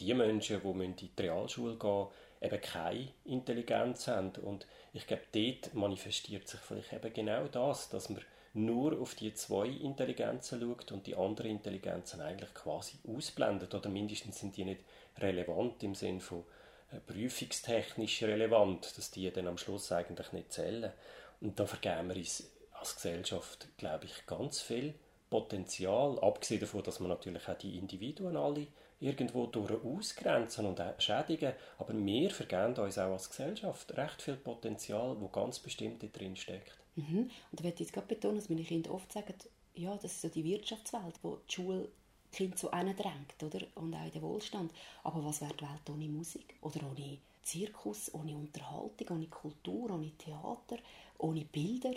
[0.00, 2.06] die Menschen, die in die Realschule gehen
[2.40, 4.30] eben keine Intelligenz haben.
[4.42, 8.22] Und ich glaube, dort manifestiert sich vielleicht eben genau das, dass man
[8.52, 14.40] nur auf die zwei Intelligenzen schaut und die anderen Intelligenzen eigentlich quasi ausblendet oder mindestens
[14.40, 14.80] sind die nicht
[15.18, 16.44] relevant im Sinn von
[16.90, 20.92] äh, prüfungstechnisch relevant, dass die dann am Schluss eigentlich nicht zählen.
[21.40, 24.94] Und da vergeben wir uns als Gesellschaft, glaube ich, ganz viel
[25.28, 28.66] Potenzial, abgesehen davon, dass man natürlich auch die Individuen alle
[29.00, 31.54] irgendwo durch ausgrenzen und auch schädigen.
[31.78, 36.78] Aber wir vergeben uns auch als Gesellschaft recht viel Potenzial, wo ganz bestimmt drin steckt.
[36.96, 37.30] Mhm.
[37.50, 39.34] Und da möchte ich jetzt gerade betonen, dass meine Kinder oft sagen,
[39.74, 41.88] ja, das ist so die Wirtschaftswelt, wo die Schule
[42.32, 43.66] Kind so drängt, oder?
[43.74, 44.72] Und auch in den Wohlstand.
[45.02, 46.54] Aber was wäre die Welt ohne Musik?
[46.60, 50.76] Oder ohne Zirkus, ohne Unterhaltung, ohne Kultur, ohne Theater,
[51.18, 51.94] ohne Bilder?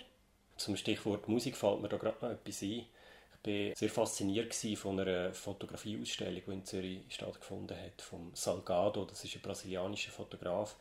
[0.57, 2.85] Zum Stichwort Musik fällt mir da gerade noch etwas ein
[3.45, 9.35] war sehr fasziniert von einer Fotografieausstellung, die in Zürich stattgefunden hat, vom Salgado, das ist
[9.35, 10.75] ein brasilianischer Fotograf.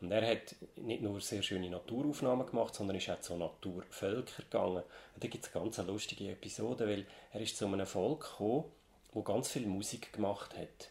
[0.00, 4.82] Und er hat nicht nur sehr schöne Naturaufnahmen gemacht, sondern ist auch zu Naturvölkern gegangen.
[5.14, 8.64] Und da gibt es ganz lustige Episode, weil er ist zu einem Volk gekommen,
[9.12, 10.90] wo ganz viel Musik gemacht hat.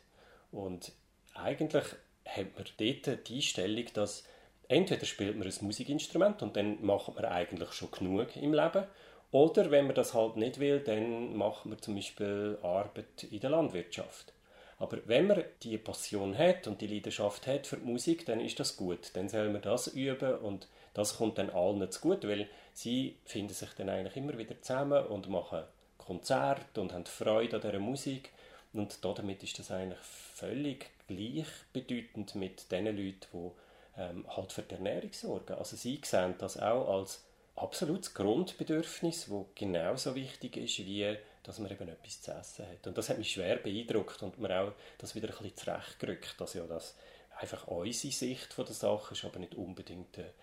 [0.52, 0.92] Und
[1.36, 1.86] eigentlich
[2.26, 4.24] hat man dort die Einstellung, dass
[4.68, 8.86] entweder spielt man ein Musikinstrument und dann macht man eigentlich schon genug im Leben,
[9.32, 13.50] oder wenn man das halt nicht will, dann macht man zum Beispiel Arbeit in der
[13.50, 14.34] Landwirtschaft.
[14.78, 18.60] Aber wenn man die Passion hat und die Leidenschaft hat für die Musik, dann ist
[18.60, 19.12] das gut.
[19.14, 23.54] Dann soll man das üben und das kommt dann allen zu gut, weil sie finden
[23.54, 25.64] sich dann eigentlich immer wieder zusammen und machen
[25.98, 28.32] Konzerte und haben Freude an dieser Musik.
[28.74, 33.52] Und damit ist das eigentlich völlig gleichbedeutend mit den Leuten, die
[33.98, 35.54] ähm, halt für die Ernährung sorgen.
[35.54, 37.25] Also sie sehen das auch als
[37.56, 42.88] absolutes Grundbedürfnis, das genauso wichtig ist, wie dass man eben etwas zu essen hat.
[42.88, 46.56] Und das hat mich schwer beeindruckt und mir auch das wieder ein bisschen zurechtgerückt, dass
[46.56, 46.96] ja das
[47.38, 50.34] einfach unsere Sicht von der Sache ist, aber nicht unbedingt eine,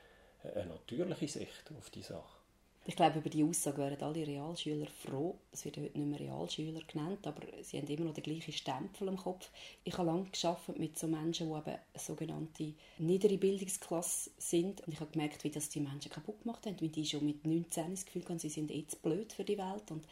[0.54, 2.41] eine natürliche Sicht auf die Sache.
[2.84, 5.36] Ich glaube, über die Aussage wären alle Realschüler froh.
[5.52, 9.06] Es wird heute nicht mehr Realschüler genannt, aber sie haben immer noch den gleichen Stempel
[9.06, 9.50] im Kopf.
[9.84, 14.80] Ich habe lange geschafft mit so Menschen, die eben eine sogenannte niedere Bildungsklasse sind.
[14.80, 17.46] Und ich habe gemerkt, wie das die Menschen kaputt gemacht haben, wie die schon mit
[17.46, 20.04] 19 das Gefühl haben, sie sind jetzt blöd für die Welt und,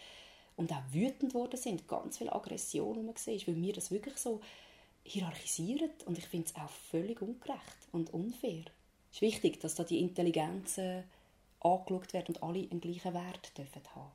[0.55, 1.89] und auch wütend worden sind.
[1.89, 4.41] Ganz viel Aggression, die weil wir das wirklich so
[5.03, 5.91] hierarchisieren.
[6.07, 8.63] Und ich finde es auch völlig ungerecht und unfair.
[9.11, 11.03] Es ist wichtig, dass da die Intelligenzen
[11.61, 14.11] angeschaut werden und alle einen gleichen Wert dürfen haben.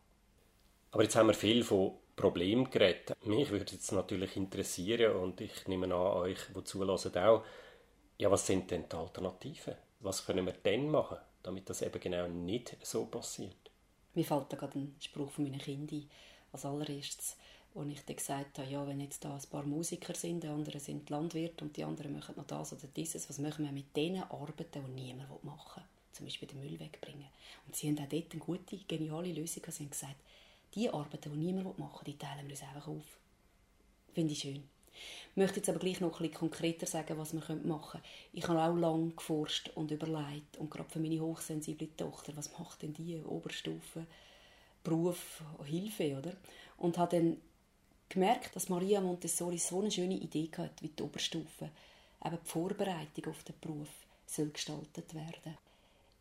[0.91, 3.17] Aber jetzt haben wir viel von Problemen geredet.
[3.25, 7.43] Mich würde jetzt natürlich interessieren und ich nehme an, euch, die zulassen, auch,
[8.17, 9.75] ja, was sind denn die Alternativen?
[9.99, 13.71] Was können wir denn machen, damit das eben genau nicht so passiert?
[14.13, 16.09] Mir fällt da gerade ein Spruch von meinen Kindern
[16.53, 17.35] als allererstes,
[17.73, 20.79] wo ich dann gesagt habe, ja, wenn jetzt da ein paar Musiker sind, die anderen
[20.79, 24.23] sind Landwirte und die anderen machen noch das oder dieses, was machen wir mit denen
[24.23, 25.94] Arbeiten, die niemand machen will?
[26.15, 27.27] Zum Beispiel den Müll wegbringen.
[27.65, 29.63] Und sie haben auch dort eine gute, geniale Lösung.
[29.69, 30.15] Sie haben gesagt,
[30.73, 33.19] die Arbeiten, die niemand machen will, die teilen wir uns einfach auf.
[34.13, 34.63] Finde ich schön.
[35.31, 38.03] Ich möchte jetzt aber gleich noch bisschen konkreter sagen, was wir machen können.
[38.31, 42.81] Ich habe auch lange geforscht und überlegt, und gerade für meine hochsensible Tochter, was macht
[42.81, 44.05] denn die Oberstufe,
[44.83, 46.33] Beruf, Hilfe, oder?
[46.77, 47.37] Und habe dann
[48.07, 51.69] gemerkt, dass Maria Montessori so eine schöne Idee hat, wie die Oberstufe,
[52.23, 53.89] eben die Vorbereitung auf den Beruf
[54.25, 55.57] soll gestaltet werden.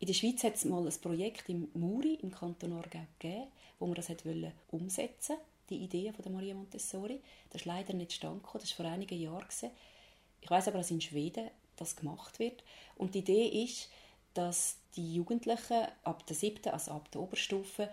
[0.05, 3.47] In der Schweiz hat es mal ein Projekt im Muri im Kanton Aargau gegeben,
[3.79, 5.37] wo man das wollte umsetzen
[5.67, 7.19] die Idee von der Maria Montessori.
[7.49, 9.47] Das ist leider nicht stand das war vor einigen Jahren.
[10.41, 12.63] Ich weiß aber, dass in Schweden das gemacht wird.
[12.97, 13.89] Und die Idee ist,
[14.35, 17.89] dass die Jugendlichen ab der siebten, also ab der Oberstufe,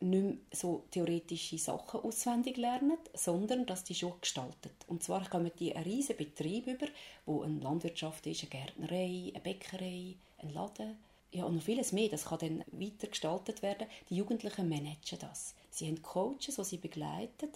[0.00, 4.74] nicht mehr so theoretische Sachen auswendig lernen, sondern dass die schon gestaltet.
[4.88, 6.88] Und zwar kommen die einen riesen Betrieb über,
[7.24, 12.08] wo eine Landwirtschaft ist, eine Gärtnerei, eine Bäckerei, ein Laden, ja, und noch vieles mehr.
[12.08, 13.86] Das kann dann weiter gestaltet werden.
[14.08, 15.54] Die Jugendlichen managen das.
[15.70, 17.50] Sie haben Coaches, die sie begleiten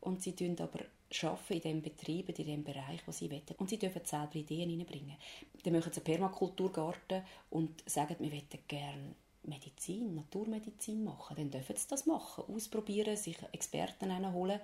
[0.00, 0.80] und sie tun aber
[1.22, 3.42] arbeiten in dem Betrieb, in dem Bereich, wo sie wollen.
[3.58, 5.16] Und sie dürfen selber Ideen hineinbringen.
[5.64, 11.36] Dann machen sie einen Permakulturgarten und sagen, wir möchten gerne Medizin, Naturmedizin machen.
[11.36, 14.60] Dann dürfen sie das machen, ausprobieren, sich Experten holen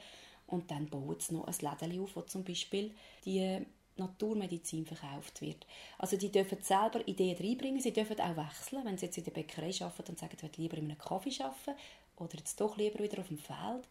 [0.47, 2.95] und dann bauen sie noch ein Läden auf, wo zum Beispiel
[3.25, 3.65] die
[3.97, 5.67] Naturmedizin verkauft wird.
[5.99, 9.33] Also die dürfen selber Ideen reinbringen, sie dürfen auch wechseln, wenn sie jetzt in der
[9.33, 11.79] Bäckerei arbeiten und sagen, ich will lieber in einem Kaffee arbeiten
[12.17, 13.89] oder jetzt doch lieber wieder auf dem Feld.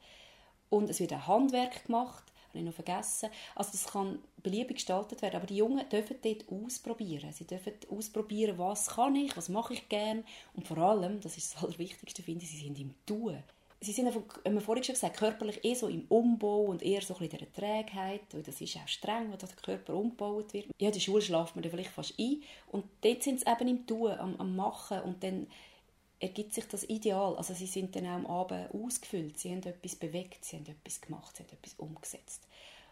[0.70, 3.30] Und es wird auch Handwerk gemacht, habe ich noch vergessen.
[3.56, 7.32] Also das kann beliebig gestaltet werden, aber die Jungen dürfen dort ausprobieren.
[7.32, 10.24] Sie dürfen ausprobieren, was kann ich, was mache ich gern
[10.54, 13.41] und vor allem, das ist das Allerwichtigste, finde ich, sie sind im Tun
[13.84, 17.14] sie sind haben wir vorhin schon gesagt, körperlich eher so im Umbau und eher so
[17.16, 20.68] ein bisschen in der Trägheit, weil das ist auch streng, wenn der Körper umgebaut wird.
[20.80, 23.68] Ja, in der Schule schlaft man dann vielleicht fast ein und dort sind sie eben
[23.68, 25.48] im Tun, am, am Machen und dann
[26.20, 27.36] ergibt sich das Ideal.
[27.36, 31.02] Also sie sind dann auch am Abend ausgefüllt, sie haben etwas bewegt, sie haben etwas
[31.02, 32.48] gemacht, sie haben etwas umgesetzt.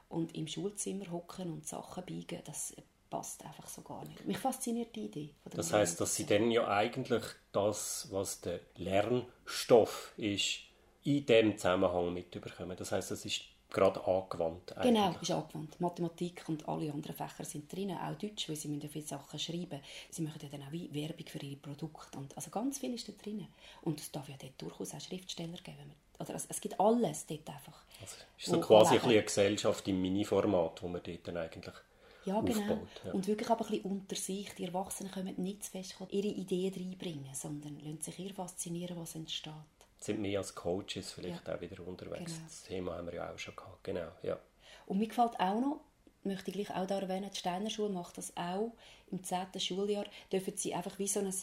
[0.10, 2.74] Und im Schulzimmer hocken und Sachen biegen, das
[3.10, 4.26] passt einfach so gar nicht.
[4.26, 5.30] Mich fasziniert die Idee.
[5.50, 10.60] das heißt, dass sie dann ja eigentlich das, was der Lernstoff ist,
[11.04, 12.76] in diesem Zusammenhang mitbekommen.
[12.78, 13.42] Das heißt, es ist
[13.72, 14.78] gerade angewandt.
[14.78, 14.94] Eigentlich.
[14.94, 15.80] Genau, ist angewandt.
[15.80, 19.80] Mathematik und alle anderen Fächer sind drin, auch Deutsch, weil sie müssen viele Sachen schreiben.
[20.10, 22.18] Sie machen ja dann auch Werbung für ihre Produkte.
[22.18, 23.48] Und also ganz viel ist da drin.
[23.82, 25.94] Und es darf ja dort durchaus auch Schriftsteller geben.
[26.20, 27.84] Oder es, es gibt alles dort einfach.
[28.00, 31.76] Also ist so quasi ein eine Gesellschaft im Mini-Format, wo man dort dann eigentlich
[32.24, 32.78] ja, genau.
[33.04, 33.14] Ja.
[33.14, 34.54] Und wirklich aber ein bisschen unter sich.
[34.54, 39.16] Die Erwachsenen können nicht zu fest ihre Ideen reinbringen, sondern lassen sich eher faszinieren, was
[39.16, 41.56] entsteht sind wir als Coaches vielleicht ja.
[41.56, 42.34] auch wieder unterwegs.
[42.34, 42.46] Genau.
[42.48, 43.84] Das Thema haben wir ja auch schon gehabt.
[43.84, 44.40] Genau, ja.
[44.88, 45.82] Und mir gefällt auch noch,
[46.24, 48.74] möchte ich gleich auch da erwähnen, die Steiner Schule macht das auch.
[49.12, 49.60] Im 10.
[49.60, 51.34] Schuljahr dürfen sie einfach wie so ein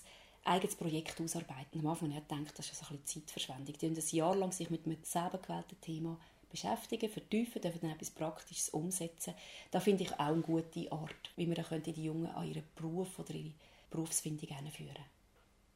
[0.44, 1.80] eigenes Projekt ausarbeiten.
[1.80, 3.76] Am Anfang habe ich gedacht, das ist ein bisschen Zeitverschwendung.
[3.78, 6.18] Die ein Jahr lang sich mit einem selber gewählten Thema
[6.50, 9.34] beschäftigen, vertiefen, dürfen dann etwas Praktisches umsetzen.
[9.70, 13.18] Da finde ich auch eine gute Art, wie man dann die Jungen an ihren Beruf
[13.18, 13.52] oder ihre
[13.90, 15.17] Berufsfindung führen können.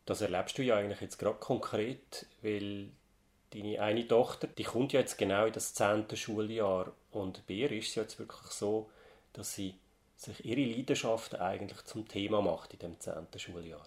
[0.07, 2.89] Das erlebst du ja eigentlich jetzt gerade konkret, weil
[3.51, 7.73] deine eine Tochter, die kommt ja jetzt genau in das zehnte Schuljahr und bei ihr
[7.73, 8.91] ist es jetzt wirklich so,
[9.33, 9.75] dass sie
[10.17, 13.87] sich ihre Leidenschaft eigentlich zum Thema macht in dem zehnten Schuljahr.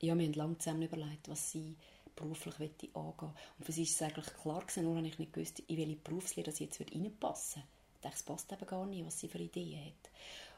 [0.00, 1.76] Ja, wir haben lange zusammen überlegt, was sie
[2.16, 2.54] beruflich
[2.94, 3.32] angehen.
[3.58, 5.96] Und für sie ist es eigentlich klar gewesen, nur habe ich nicht gewusst, in welche
[5.96, 7.68] Berufslehre sie jetzt reinpassen würde.
[7.96, 10.10] Ich dachte, es passt eben gar nicht, was sie für Ideen hat.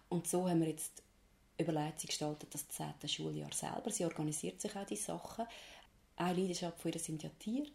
[0.09, 1.03] Und so haben wir jetzt
[1.59, 3.91] überlegt, sie gestaltet das zehnte Schuljahr selber.
[3.91, 5.47] Sie organisiert sich auch die Sachen.
[6.17, 7.69] Eine Leidenschaft von ihr sind ja Tiere.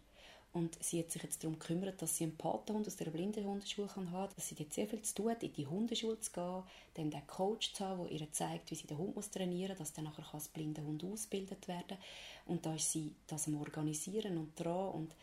[0.52, 4.10] Und sie hat sich jetzt darum gekümmert, dass sie einen Patenhund aus der Blindenhundeschule haben
[4.10, 6.62] kann, dass sie dort sehr viel zu tun hat, in die Hundeschule zu gehen,
[6.92, 9.92] dann den Coach zu haben, der ihr zeigt, wie sie den Hund trainieren muss, dass
[9.94, 11.96] dann nachher als Blindenhund ausgebildet werden
[12.44, 15.14] Und da ist sie das am Organisieren und dran und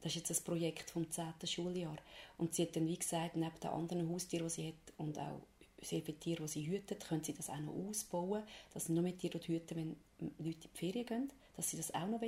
[0.00, 1.34] das ist jetzt das Projekt vom 10.
[1.44, 1.96] Schuljahr.
[2.36, 5.42] Und sie hat dann, wie gesagt, neben den anderen Haustieren, die sie hat und auch
[5.82, 9.02] sehr viele Tiere, die sie hüten, können sie das auch noch ausbauen, dass sie nur
[9.02, 9.96] mehr Tiere hüten, wenn
[10.38, 12.20] Leute in die Ferien gehen, dass sie das auch noch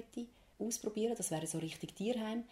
[0.58, 2.44] ausprobieren Das wäre so richtig Tierheim.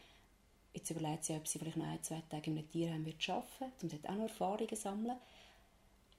[0.75, 3.51] Jetzt überlegt sie, ob sie vielleicht noch ein, zwei Tage in einem Tierheim wird arbeiten
[3.61, 5.17] wird, um dort auch noch Erfahrungen sammeln.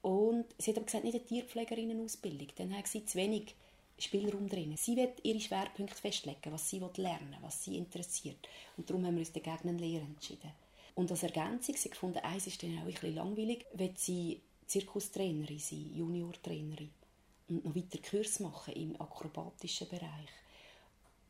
[0.02, 3.54] Und sie hat aber gesagt, nicht eine Tierpflegerinnenausbildung, dann hat sie zu wenig
[3.98, 4.76] Spielraum drin.
[4.76, 8.48] Sie wird ihre Schwerpunkte festlegen, was sie lernen will, was sie interessiert.
[8.76, 10.50] Und darum haben wir uns dagegen eine Lehre entschieden.
[10.94, 15.58] Und als Ergänzung, sie gefunden, eins ist dann auch ein bisschen langweilig, wenn sie Zirkustrainerin
[15.58, 16.90] sein, Juniortrainerin
[17.48, 20.30] und noch weiter Kurs machen im akrobatischen Bereich.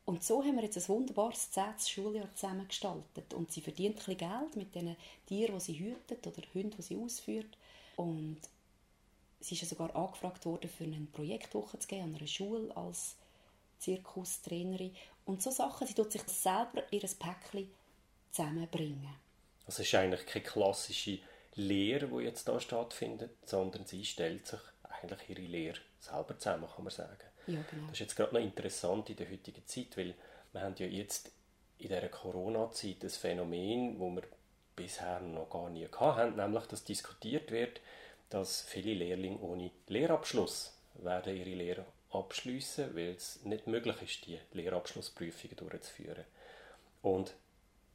[0.07, 3.33] Und so haben wir jetzt ein wunderbares zehntes Schuljahr zusammengestaltet.
[3.33, 6.83] Und sie verdient ein bisschen Geld mit den Tieren, die sie hütet oder Hunden, die
[6.83, 7.57] sie ausführt.
[7.97, 8.39] Und
[9.41, 13.17] sie ist ja sogar angefragt worden, für eine Projektwoche zu gehen an einer Schule als
[13.79, 14.95] Zirkustrainerin.
[15.25, 17.71] Und so Sachen, sie tut sich selber ihr Päckchen
[18.31, 19.15] zusammenbringen.
[19.65, 21.19] Das ist eigentlich keine klassische
[21.57, 26.85] Lehre, die jetzt da stattfindet, sondern sie stellt sich eigentlich ihre Lehre selber zusammen, kann
[26.85, 27.29] man sagen.
[27.47, 27.85] Ja, genau.
[27.85, 30.15] Das ist jetzt gerade noch interessant in der heutigen Zeit, weil
[30.53, 31.31] wir haben ja jetzt
[31.79, 34.23] in dieser Corona-Zeit ein Phänomen, wo wir
[34.77, 37.81] bisher noch gar nie hatten, nämlich dass diskutiert wird,
[38.31, 44.39] dass viele Lehrlinge ohne Lehrabschluss werden ihre Lehre abschließen, weil es nicht möglich ist, die
[44.53, 46.25] Lehrabschlussprüfungen durchzuführen.
[47.03, 47.35] Und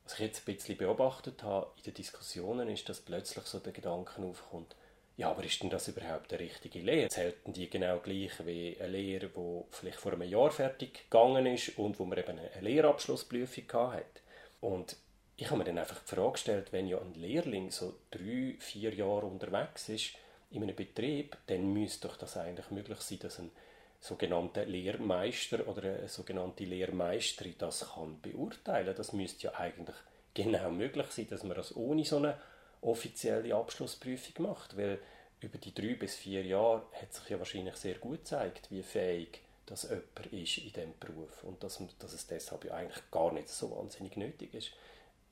[0.10, 3.74] was ich jetzt ein bisschen beobachtet habe in den Diskussionen, ist, dass plötzlich so der
[3.74, 4.76] Gedanke aufkommt,
[5.18, 7.10] ja, aber ist denn das überhaupt eine richtige Lehre?
[7.10, 11.78] Zählten die genau gleich wie eine Lehre, die vielleicht vor einem Jahr fertig gegangen ist
[11.78, 14.24] und wo man eben eine Lehrabschlussprüfung hat?
[14.62, 14.96] Und
[15.36, 18.92] ich habe mir dann einfach die Frage gestellt, wenn ja ein Lehrling so drei, vier
[18.96, 20.14] Jahre unterwegs ist
[20.50, 23.52] in einem Betrieb, dann müsste doch das eigentlich möglich sein, dass ein
[24.00, 28.96] sogenannter Lehrmeister oder eine sogenannte Lehrmeisterin das kann beurteilen.
[28.96, 29.96] Das müsste ja eigentlich
[30.34, 32.40] genau möglich sein, dass man das ohne so eine
[32.82, 35.00] offizielle Abschlussprüfung macht, weil
[35.42, 39.42] über die drei bis vier Jahre hat sich ja wahrscheinlich sehr gut gezeigt, wie fähig
[39.66, 43.50] das jemand ist in diesem Beruf und dass, dass es deshalb ja eigentlich gar nicht
[43.50, 44.72] so wahnsinnig nötig ist.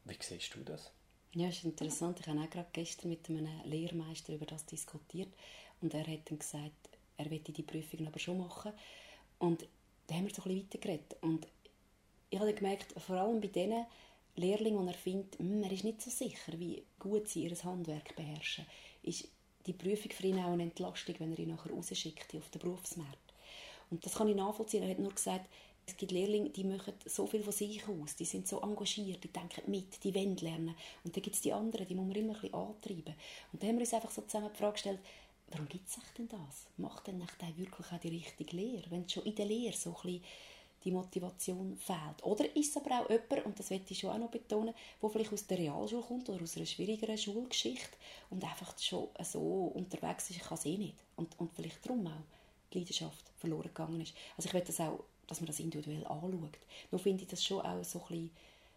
[0.06, 0.92] Wie siehst du das?
[1.34, 2.20] Ja, ist interessant.
[2.20, 5.30] Ich habe auch gerade gestern mit einem Lehrmeister über das diskutiert
[5.82, 6.87] und er hat dann gesagt,
[7.18, 8.72] er möchte die Prüfung aber schon machen.
[9.40, 9.68] Und
[10.08, 11.18] da haben wir so ein bisschen weitergeredet.
[11.22, 11.48] Und
[12.30, 13.86] ich habe gemerkt, vor allem bei denen
[14.36, 18.16] Lehrlingen, die er findet, hm, er ist nicht so sicher, wie gut sie ihr Handwerk
[18.16, 18.66] beherrschen,
[19.04, 19.28] ist
[19.66, 23.34] die Prüfung für ihn auch eine Entlastung, wenn er ihn nachher rausschickt auf den Berufsmarkt.
[23.90, 24.84] Und das kann ich nachvollziehen.
[24.84, 25.50] Er hat nur gesagt,
[25.86, 29.32] es gibt Lehrlinge, die machen so viel von sich aus, die sind so engagiert, die
[29.32, 30.76] denken mit, die wollen lernen.
[31.04, 33.16] Und dann gibt es die anderen, die muss man immer ein bisschen antreiben.
[33.54, 35.00] Und dann haben wir uns einfach so zusammen die Frage gestellt,
[35.52, 36.68] warum gibt es denn das?
[36.78, 38.90] Macht denn nicht wirklich auch die richtige Lehre?
[38.90, 40.22] Wenn schon in der Lehre so ein
[40.84, 42.24] die Motivation fehlt.
[42.24, 45.10] Oder ist es aber auch jemand, und das möchte ich schon auch noch betonen, der
[45.10, 47.98] vielleicht aus der Realschule kommt oder aus einer schwierigeren Schulgeschichte
[48.30, 50.96] und einfach schon so unterwegs ist, ich kann es eh nicht.
[51.16, 52.12] Und, und vielleicht darum auch
[52.72, 54.14] die Leidenschaft verloren gegangen ist.
[54.38, 56.58] Also ich will das auch, dass man das individuell anschaut.
[56.92, 58.32] Nur finde ich das schon auch so ein, bisschen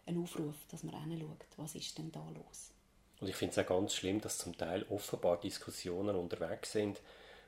[0.07, 2.71] ein Aufruf, dass man hinschaut, was ist denn da los.
[3.21, 6.99] Und ich finde es auch ganz schlimm, dass zum Teil offenbar Diskussionen unterwegs sind,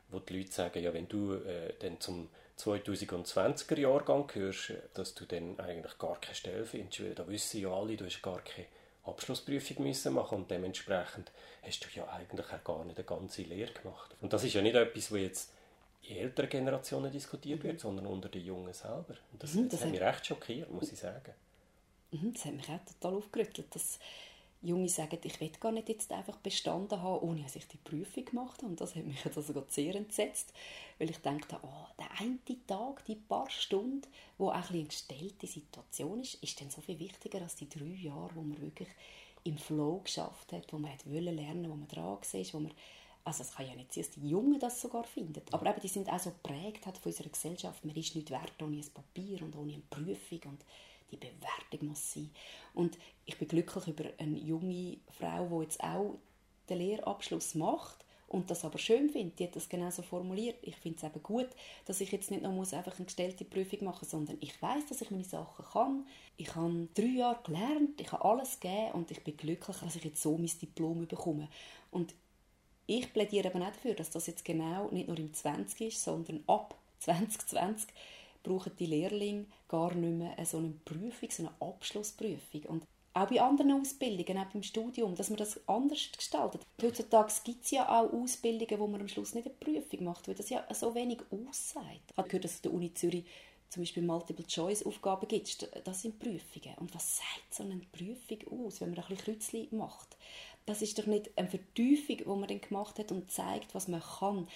[0.09, 5.25] wo die Leute sagen, ja, wenn du äh, dann zum 2020er Jahrgang gehörst, dass du
[5.25, 8.67] dann eigentlich gar keine Stelle findest, weil da wissen ja alle, du hast gar keine
[9.05, 11.31] Abschlussprüfung müssen machen und dementsprechend
[11.63, 14.15] hast du ja eigentlich auch gar nicht eine ganze Lehre gemacht.
[14.21, 15.51] Und das ist ja nicht etwas, was jetzt
[16.03, 19.15] in älteren Generationen diskutiert wird, sondern unter den Jungen selber.
[19.31, 21.33] Und das, mhm, das, das hat mich recht schockiert, muss ich sagen.
[22.11, 23.99] Mhm, das hat mich auch total aufgerüttelt, dass
[24.63, 28.25] Junge sagen, ich will gar nicht jetzt einfach bestanden haben, ohne dass ich die Prüfung
[28.25, 28.67] gemacht habe.
[28.67, 30.53] Und das hat mich also sehr entsetzt,
[30.97, 34.07] weil ich dachte, oh, der eine Tag, die paar Stunden,
[34.37, 37.85] wo auch ein eine gestellte Situation ist, ist dann so viel wichtiger als die drei
[37.85, 38.89] Jahre, wo man wirklich
[39.43, 42.71] im Flow geschafft hat, wo man lernen lernen wo man dran war, wo man
[43.25, 45.41] also es kann ja nicht sein, dass die Jungen das sogar finden.
[45.51, 47.85] Aber eben, die sind auch so geprägt von unserer Gesellschaft.
[47.85, 50.65] Man ist nicht wert ohne ein Papier und ohne eine Prüfung und
[51.13, 52.29] die Bewertung muss sein.
[52.73, 56.17] Und ich bin glücklich über eine junge Frau, die jetzt auch
[56.69, 58.03] den Lehrabschluss macht
[58.33, 59.39] und das aber schön findet.
[59.39, 60.57] Die hat das genauso formuliert.
[60.63, 61.49] Ich finde es eben gut,
[61.85, 64.87] dass ich jetzt nicht noch muss einfach eine gestellte Prüfung machen muss, sondern ich weiß,
[64.87, 66.07] dass ich meine Sachen kann.
[66.37, 70.03] Ich habe drei Jahre gelernt, ich habe alles gegeben und ich bin glücklich, dass ich
[70.03, 71.47] jetzt so mein Diplom bekomme.
[71.91, 72.15] Und
[72.87, 76.43] ich plädiere eben auch dafür, dass das jetzt genau nicht nur im 20 ist, sondern
[76.47, 77.87] ab 2020
[78.43, 82.63] brauchen die Lehrlinge gar nicht mehr so eine Prüfung, so eine Abschlussprüfung.
[82.67, 82.83] Und
[83.15, 86.61] auch bei anderen Ausbildungen, auch beim Studium, dass man das anders gestaltet.
[86.81, 90.35] Heutzutage gibt es ja auch Ausbildungen, wo man am Schluss nicht eine Prüfung macht, weil
[90.35, 92.11] das ja so wenig aussagt.
[92.11, 93.25] Ich habe gehört, dass der Uni Zürich
[93.69, 95.69] zum Beispiel Multiple-Choice-Aufgaben gibt.
[95.83, 96.77] Das sind Prüfungen.
[96.77, 100.17] Und was sagt so eine Prüfung aus, wenn man ein bisschen Kreuzchen macht?
[100.65, 104.01] Das ist doch nicht eine Vertiefung, die man dann gemacht hat und zeigt, was man
[104.01, 104.47] kann.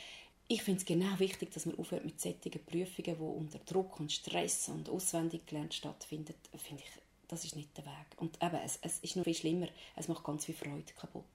[0.50, 4.12] Ich finde es genau wichtig, dass man aufhört mit solchen Prüfungen, die unter Druck und
[4.12, 6.34] Stress und auswendig gelernt stattfinden.
[6.56, 8.08] Finde ich, das ist nicht der Weg.
[8.16, 9.68] Und eben, es, es ist noch viel schlimmer.
[9.98, 11.26] Es macht ganz viel Freude kaputt.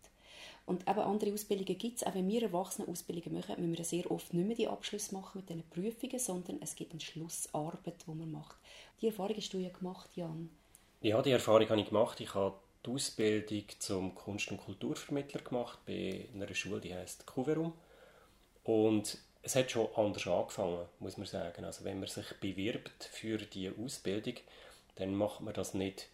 [0.65, 2.07] Und eben andere Ausbildungen gibt es.
[2.07, 5.41] Auch wenn wir Erwachsene Ausbildungen machen, müssen wir sehr oft nicht mehr die Abschluss machen
[5.41, 8.57] mit diesen Prüfungen, sondern es gibt eine Schlussarbeit, die man macht.
[9.03, 10.49] Die Erfahrung hast du ja gemacht, Jan.
[11.03, 12.19] Ja, die Erfahrung habe ich gemacht.
[12.21, 12.57] Ich habe
[12.87, 17.75] die Ausbildung zum Kunst- und Kulturvermittler gemacht bei einer Schule, die heißt Kuverum.
[18.65, 21.65] Und es hat schon anders angefangen, muss man sagen.
[21.65, 24.35] Also wenn man sich bewirbt für die Ausbildung,
[24.97, 26.09] dann macht man das nicht,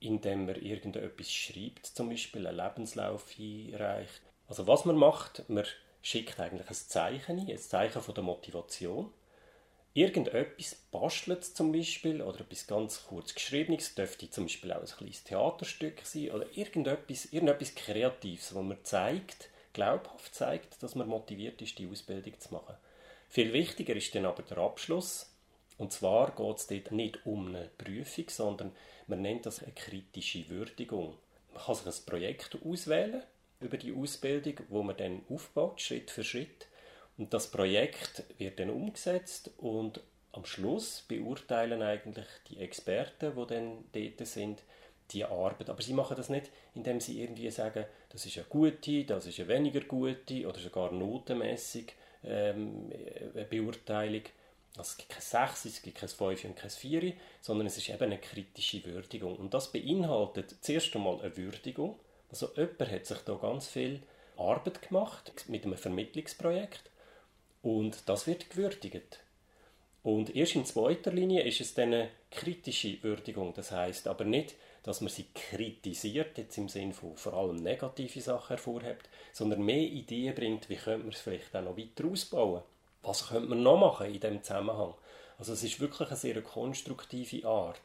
[0.00, 4.22] indem man irgendetwas schreibt, zum Beispiel einen Lebenslauf einreicht.
[4.48, 5.64] Also was man macht, man
[6.02, 9.10] schickt eigentlich ein Zeichen ein, ein Zeichen von der Motivation
[9.94, 15.22] irgendetwas bastelt zum Beispiel oder etwas ganz kurz geschriebenes, dürfte zum Beispiel auch ein kleines
[15.22, 21.78] Theaterstück sein oder irgendetwas, irgendetwas Kreatives, wo man zeigt, glaubhaft zeigt, dass man motiviert ist,
[21.78, 22.74] die Ausbildung zu machen.
[23.28, 25.30] Viel wichtiger ist dann aber der Abschluss.
[25.76, 28.72] Und zwar geht es dort nicht um eine Prüfung, sondern
[29.06, 31.16] man nennt das eine kritische Würdigung.
[31.52, 33.22] Man kann sich ein Projekt auswählen
[33.60, 36.68] über die Ausbildung, wo man dann aufbaut, Schritt für Schritt.
[37.16, 40.00] Und das Projekt wird dann umgesetzt und
[40.32, 44.62] am Schluss beurteilen eigentlich die Experten, die dann dort sind,
[45.10, 45.70] die Arbeit.
[45.70, 49.38] Aber sie machen das nicht, indem sie irgendwie sagen, das ist eine gute, das ist
[49.38, 51.92] eine weniger gute oder sogar notenmäßig
[52.24, 52.90] ähm,
[53.34, 54.22] eine Beurteilung,
[54.76, 57.88] Also es gibt kein 6, es gibt kein 5 und kein 4, sondern es ist
[57.88, 59.36] eben eine kritische Würdigung.
[59.36, 61.98] Und das beinhaltet zuerst einmal eine Würdigung.
[62.30, 64.02] Also jemand hat sich da ganz viel
[64.36, 66.90] Arbeit gemacht mit einem Vermittlungsprojekt
[67.62, 69.20] und das wird gewürdigt.
[70.02, 73.54] Und erst in zweiter Linie ist es dann eine kritische Würdigung.
[73.54, 74.54] Das heißt aber nicht,
[74.84, 79.76] dass man sie kritisiert, jetzt im Sinne von vor allem negative Sachen hervorhebt, sondern mehr
[79.76, 82.62] Ideen bringt, wie könnte man es vielleicht auch noch weiter ausbauen.
[83.02, 84.94] Was könnte man noch machen in diesem Zusammenhang?
[85.38, 87.80] Also es ist wirklich eine sehr konstruktive Art,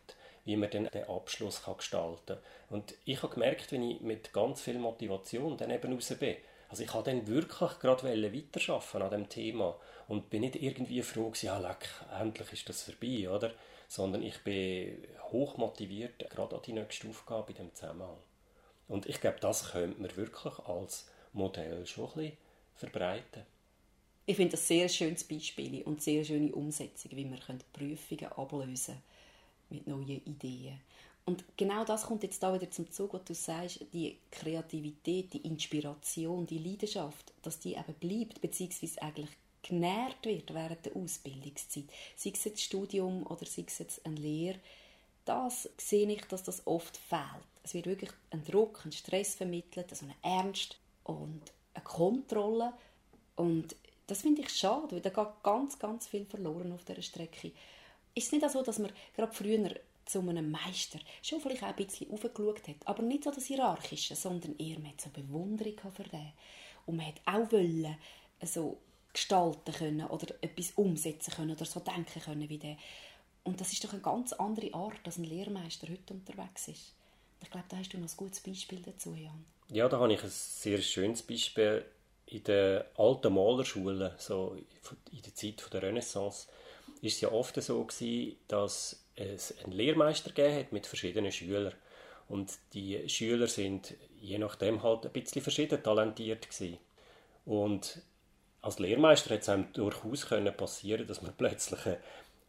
[0.46, 2.38] wie man dann den Abschluss kann gestalten kann.
[2.70, 6.36] Und ich habe gemerkt, wenn ich mit ganz viel Motivation dann eben raus bin,
[6.68, 9.76] also ich habe dann wirklich gerade weiterarbeiten an dem Thema
[10.08, 11.90] und bin nicht irgendwie froh gewesen, ja, leck,
[12.20, 13.52] endlich ist das vorbei, oder?
[13.90, 18.18] Sondern ich bin hoch motiviert, gerade an die nächste Aufgabe in diesem Zusammenhang.
[18.88, 22.38] Und ich glaube, das könnte man wirklich als Modell schon ein bisschen
[22.76, 23.44] verbreiten.
[24.26, 27.40] Ich finde das sehr schönes Beispiel und sehr schöne Umsetzung, wie man
[27.74, 28.98] Prüfungen ablösen
[29.70, 30.80] mit neuen Ideen.
[31.26, 35.46] Und genau das kommt jetzt da wieder zum Zug, was du sagst, die Kreativität, die
[35.46, 39.30] Inspiration, die Leidenschaft, dass die eben bleibt, beziehungsweise eigentlich
[39.70, 41.86] genährt wird während der Ausbildungszeit.
[42.16, 44.60] Sei es jetzt Studium oder sei es eine Lehre,
[45.26, 47.46] das sehe ich, dass das oft fehlt.
[47.64, 51.42] Es wird wirklich ein Druck, ein Stress vermittelt, also ein Ernst und
[51.74, 52.74] eine Kontrolle.
[53.36, 53.76] Und
[54.08, 57.52] das finde ich schade, weil da geht ganz, ganz viel verloren auf dieser Strecke.
[58.16, 61.76] Ist es nicht so, dass man gerade früher zu einem Meister schon vielleicht auch ein
[61.76, 66.34] bisschen aufgeschaut hat, aber nicht so das Hierarchische, sondern eher mit so Bewunderung für den.
[66.88, 67.96] Und man hat auch wollen,
[68.44, 68.80] so
[69.20, 72.78] gestalten können oder etwas umsetzen können oder so denken können wie der.
[73.44, 76.94] Und das ist doch eine ganz andere Art, als ein Lehrmeister heute unterwegs ist.
[77.42, 79.46] Ich glaube, da hast du noch ein gutes Beispiel dazu, Jan.
[79.70, 81.86] Ja, da habe ich ein sehr schönes Beispiel.
[82.28, 84.56] In den alten Malerschulen, so
[85.12, 86.48] in der Zeit der Renaissance,
[87.02, 91.74] ist es ja oft so gewesen, dass es einen Lehrmeister hat mit verschiedenen Schülern.
[92.28, 96.78] Und die Schüler sind je nachdem halt ein bisschen verschieden talentiert gewesen.
[97.46, 98.02] Und
[98.62, 101.80] als Lehrmeister hat es einem durchaus können passieren, dass man plötzlich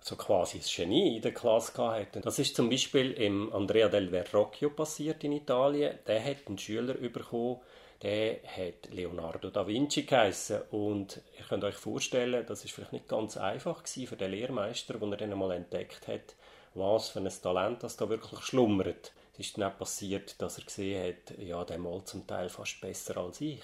[0.03, 2.21] so quasi ein Genie in der Klasse hatte.
[2.21, 5.99] Das ist zum Beispiel im Andrea del Verrocchio passiert in Italien.
[6.07, 7.61] Der hat einen Schüler bekommen,
[8.03, 10.63] der hat Leonardo da Vinci geheißen.
[10.71, 15.03] Und ihr könnt euch vorstellen, das ist vielleicht nicht ganz einfach für den Lehrmeister, als
[15.03, 16.35] er dann einmal entdeckt hat,
[16.75, 19.13] was für ein Talent das da wirklich schlummert.
[19.35, 22.81] Es ist dann auch passiert, dass er gesehen hat, ja, der malt zum Teil fast
[22.81, 23.63] besser als ich.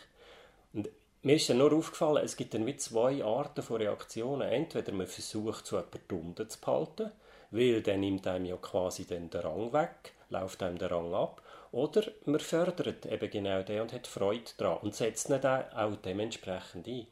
[0.75, 0.91] Und
[1.27, 4.49] mir ist dann nur aufgefallen, es gibt dann wie zwei Arten von Reaktionen.
[4.49, 7.11] Entweder man versucht, so jemanden unten zu behalten,
[7.51, 11.43] weil dann nimmt einem ja quasi den Rang weg, läuft einem der Rang ab.
[11.73, 15.97] Oder man fördert eben genau den und hat Freude daran und setzt ihn dann auch
[15.97, 17.09] dementsprechend ein.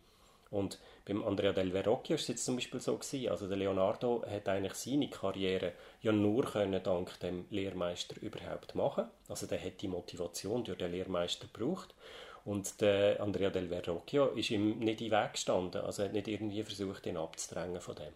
[0.49, 4.25] Und beim Andrea del Verrocchio war es jetzt zum Beispiel so gewesen, also der Leonardo
[4.31, 9.07] hat eigentlich seine Karriere ja nur können dank dem Lehrmeister überhaupt machen.
[9.29, 11.97] Also der hat die Motivation durch den Lehrmeister gebraucht
[12.45, 15.81] und der Andrea del Verrocchio ist ihm nicht in den Weg gestanden.
[15.81, 18.13] Also er hat nicht irgendwie versucht, ihn abzudrängen von dem.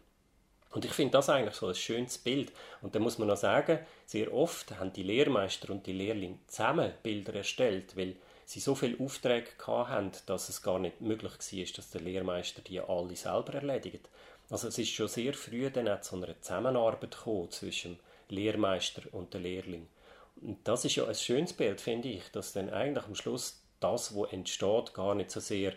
[0.70, 2.52] Und ich finde das eigentlich so ein schönes Bild.
[2.82, 6.92] Und da muss man noch sagen, sehr oft haben die Lehrmeister und die Lehrlinge zusammen
[7.02, 11.90] Bilder erstellt, weil sie so viele Aufträge hatten, dass es gar nicht möglich war, dass
[11.90, 14.08] der Lehrmeister die alle selber erledigt.
[14.50, 17.98] Also es ist schon sehr früh dann auch zu einer Zusammenarbeit gekommen zwischen
[18.28, 19.88] Lehrmeister und dem Lehrling.
[20.40, 24.14] Und das ist ja ein schönes Bild, finde ich, dass dann eigentlich am Schluss das,
[24.16, 25.74] was entsteht, gar nicht so sehr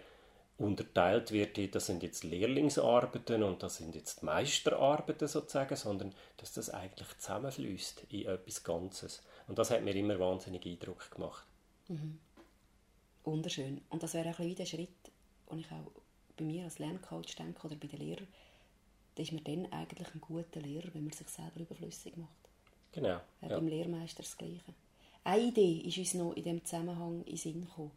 [0.58, 6.70] unterteilt wird, das sind jetzt Lehrlingsarbeiten und das sind jetzt Meisterarbeiten sozusagen, sondern dass das
[6.70, 9.24] eigentlich zusammenfließt in etwas Ganzes.
[9.48, 11.46] Und das hat mir immer wahnsinnig Eindruck gemacht.
[11.88, 12.20] Mhm.
[13.24, 13.82] Wunderschön.
[13.90, 14.90] Und das wäre ein bisschen der Schritt,
[15.50, 15.92] den ich auch
[16.38, 18.28] bei mir als Lerncoach denke oder bei den Lehrern,
[19.16, 22.30] da ist man dann eigentlich ein guter Lehrer, wenn man sich selber überflüssig macht.
[22.94, 23.20] Genau.
[23.42, 24.74] Ja, beim Lehrmeister das Gleiche.
[25.24, 27.92] Eine Idee ist uns noch in diesem Zusammenhang in Sinn gekommen,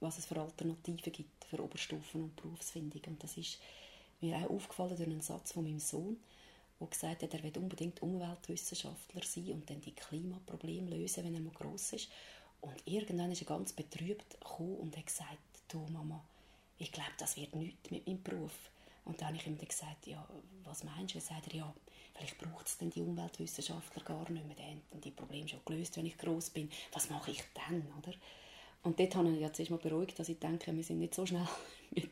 [0.00, 3.02] was es für Alternativen gibt für Oberstufen und Berufsfindung.
[3.06, 3.58] Und das ist
[4.20, 6.16] mir auch aufgefallen durch einen Satz von meinem Sohn,
[6.80, 11.40] der gesagt hat, er will unbedingt Umweltwissenschaftler sein und dann die Klimaprobleme lösen, wenn er
[11.40, 12.08] mal gross ist.
[12.62, 16.24] Und irgendwann ist er ganz betrübt gekommen und hat gesagt, du Mama,
[16.78, 18.70] ich glaube, das wird nichts mit meinem Beruf.
[19.10, 20.24] Und dann habe ich ihm dann gesagt, ja,
[20.62, 21.18] was meinst du?
[21.18, 21.74] Er sagt er, ja,
[22.14, 25.96] vielleicht braucht es denn die Umweltwissenschaftler gar nicht mehr, die haben die Probleme schon gelöst,
[25.96, 26.70] wenn ich groß bin.
[26.92, 28.16] Was mache ich dann, oder?
[28.84, 31.48] Und dort habe ich jetzt mal beruhigt, dass ich denke, wir sind nicht so schnell
[31.90, 32.08] mit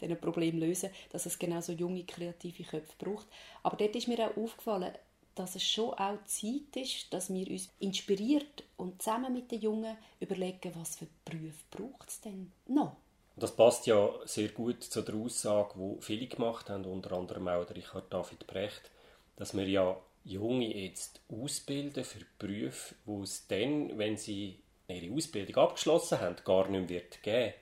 [0.00, 3.28] diesen Problemen lösen, dass es genau so junge, kreative Köpfe braucht.
[3.62, 4.92] Aber dort ist mir auch aufgefallen,
[5.36, 9.96] dass es schon auch Zeit ist, dass wir uns inspiriert und zusammen mit den Jungen
[10.18, 12.96] überlegen, was für Berufe braucht es denn noch?
[13.40, 17.64] Das passt ja sehr gut zu der Aussage, die viele gemacht haben, unter anderem auch
[17.64, 18.90] der Richard David Brecht,
[19.36, 25.56] dass wir ja Junge jetzt ausbilden für Berufe, wo es dann, wenn sie ihre Ausbildung
[25.56, 27.54] abgeschlossen haben, gar nicht mehr wird geben.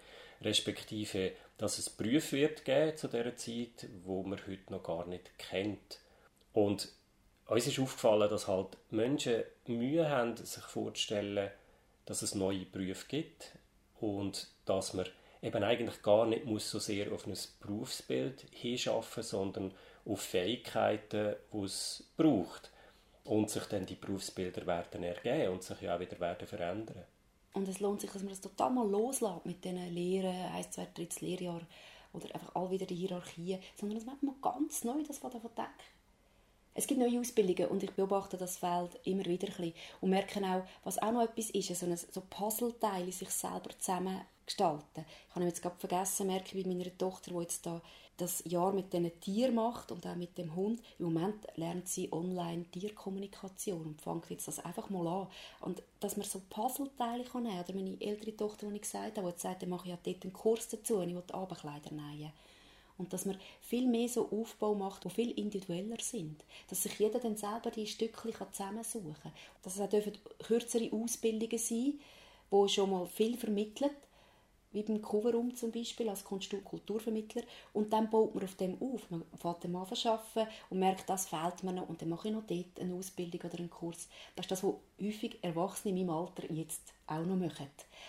[0.42, 5.38] Respektive, dass es Berufe wird geben zu dieser Zeit, wo man heute noch gar nicht
[5.38, 6.00] kennt.
[6.52, 6.88] Und
[7.46, 11.52] uns ist aufgefallen, dass halt Menschen Mühe haben, sich vorzustellen,
[12.04, 13.52] dass es neue Berufe gibt
[14.00, 15.06] und dass man
[15.42, 19.72] eben eigentlich gar nicht muss so sehr auf ein Berufsbild hinschaffen, sondern
[20.04, 22.70] auf Fähigkeiten, die es braucht.
[23.24, 27.04] Und sich dann die Berufsbilder werden ergeben und sich ja auch wieder werden verändern.
[27.52, 30.88] Und es lohnt sich, dass man das total mal loslässt mit diesen Lehren, 1, 2,
[30.94, 31.60] 3 Lehrjahr
[32.12, 35.72] oder einfach all wieder die Hierarchien, sondern dass man ganz neu das von denken.
[36.74, 40.40] Es gibt neue Ausbildungen und ich beobachte das Feld immer wieder ein bisschen und merke
[40.44, 45.04] auch, was auch noch etwas ist, so, ein, so Puzzleteile sich selber zusammen gestalten.
[45.28, 47.80] Ich habe jetzt gerade vergessen, merke bei meiner Tochter, die jetzt da
[48.16, 50.82] das Jahr mit diesen Tieren macht und auch mit dem Hund.
[50.98, 55.28] Im Moment lernt sie online Tierkommunikation und fängt jetzt das einfach mal an.
[55.60, 59.28] Und dass man so Puzzleteile kann nehmen Oder meine ältere Tochter, die ich gesagt habe,
[59.28, 62.32] die gesagt hat, mache ich ja dort einen Kurs dazu und ich will Abendkleider nähen.
[62.96, 66.44] Und dass man viel mehr so Aufbau macht, die viel individueller sind.
[66.68, 69.32] Dass sich jeder dann selber die Stückchen zusammensuchen kann.
[69.62, 72.00] Dass es auch kürzere Ausbildungen sein
[72.50, 73.90] die schon mal viel vermitteln
[74.72, 77.42] wie beim Coverum zum Beispiel als Kunst- und Kulturvermittler
[77.72, 79.10] und dann baut man auf dem auf.
[79.10, 82.34] Man fängt dem an arbeiten und merkt, das fehlt mir noch und dann mache ich
[82.34, 84.08] noch dort eine Ausbildung oder einen Kurs.
[84.36, 87.68] Das ist das, was häufig Erwachsene in meinem Alter jetzt auch noch machen.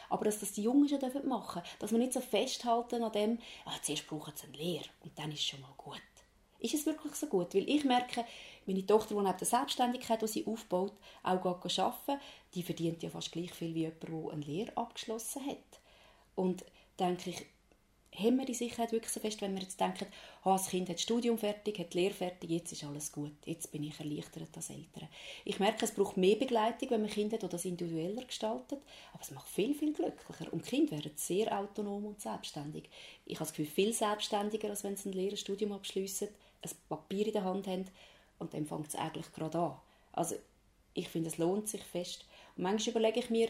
[0.10, 3.39] Aber dass das die Jungen schon machen dürfen, dass man nicht so festhalten an dem,
[3.66, 6.01] ah, zuerst brauchen sie eine Lehre und dann ist es schon mal gut.
[6.60, 7.53] Ist es wirklich so gut?
[7.55, 8.26] Weil ich merke,
[8.66, 10.93] meine Tochter, die neben der Selbstständigkeit, die sie aufbaut,
[11.24, 12.22] auch arbeiten,
[12.53, 15.80] die verdient ja fast gleich viel wie jemand, der eine Lehre abgeschlossen hat.
[16.40, 16.64] Und
[16.98, 17.46] denke ich,
[18.16, 20.06] haben wir die Sicherheit wirklich so fest, wenn wir jetzt denken,
[20.46, 23.34] oh, das Kind hat das Studium fertig, hat die Lehre fertig, jetzt ist alles gut,
[23.46, 25.10] jetzt bin ich erleichtert als Eltern.
[25.44, 28.80] Ich merke, es braucht mehr Begleitung, wenn man Kinder das individueller gestaltet,
[29.12, 30.54] aber es macht viel, viel glücklicher.
[30.54, 32.90] Und Kinder werden sehr autonom und selbstständig.
[33.26, 36.30] Ich habe das Gefühl, viel selbstständiger, als wenn sie ein Lehrerstudium abschließen,
[36.62, 37.84] ein Papier in der Hand haben
[38.38, 39.78] und dann fängt es eigentlich gerade an.
[40.14, 40.36] Also
[40.94, 42.26] ich finde, es lohnt sich fest.
[42.56, 43.50] Und manchmal überlege ich mir,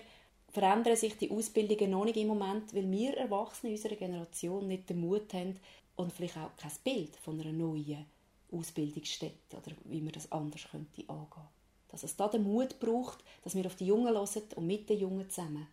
[0.52, 5.02] verändern sich die Ausbildungen noch nicht im Moment, weil wir Erwachsene unserer Generation nicht den
[5.02, 5.60] Mut haben
[5.96, 8.06] und vielleicht auch kein Bild von einer neuen
[8.52, 11.48] Ausbildungsstätte oder wie man das anders könnte angehen.
[11.90, 15.00] Dass es da den Mut braucht, dass wir auf die Jungen hören und mit den
[15.00, 15.68] Jungen zusammen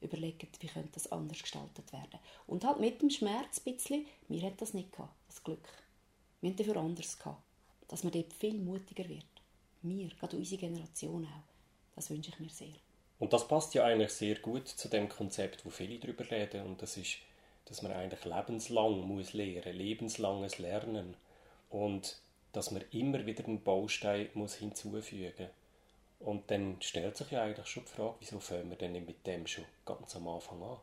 [0.00, 2.18] überlegen, wie könnte das anders gestaltet werden.
[2.46, 5.68] Und halt mit dem Schmerz ein bisschen, wir hatten das nicht gehabt, das Glück.
[6.40, 7.42] Wir haben dafür anders gehabt.
[7.88, 9.26] Dass man dort viel mutiger wird.
[9.82, 11.94] Wir, gerade unsere Generation auch.
[11.94, 12.72] Das wünsche ich mir sehr.
[13.22, 16.66] Und das passt ja eigentlich sehr gut zu dem Konzept, wo viele darüber reden.
[16.66, 17.18] Und das ist,
[17.66, 21.14] dass man eigentlich lebenslang muss lernen, lebenslanges Lernen.
[21.70, 22.16] Und
[22.52, 25.50] dass man immer wieder einen Baustein muss hinzufügen
[26.18, 29.24] Und dann stellt sich ja eigentlich schon die Frage, wieso fangen wir denn nicht mit
[29.24, 30.78] dem schon ganz am Anfang an?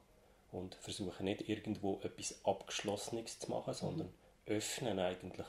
[0.53, 4.53] Und versuchen nicht irgendwo etwas Abgeschlossenes zu machen, sondern mhm.
[4.53, 5.47] öffnen eigentlich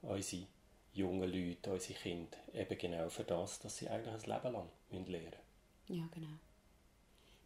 [0.00, 0.46] unsere
[0.94, 5.10] jungen Leute, unsere Kinder eben genau für das, dass sie eigentlich ein Leben lang lernen
[5.10, 5.43] müssen.
[5.88, 6.34] Ja, genau.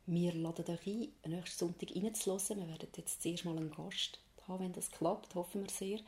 [0.07, 2.61] Wir laden euch ein, nächsten Sonntag reinzuhören.
[2.61, 5.99] Wir werden jetzt zuerst mal einen Gast haben, wenn das klappt, hoffen wir sehr,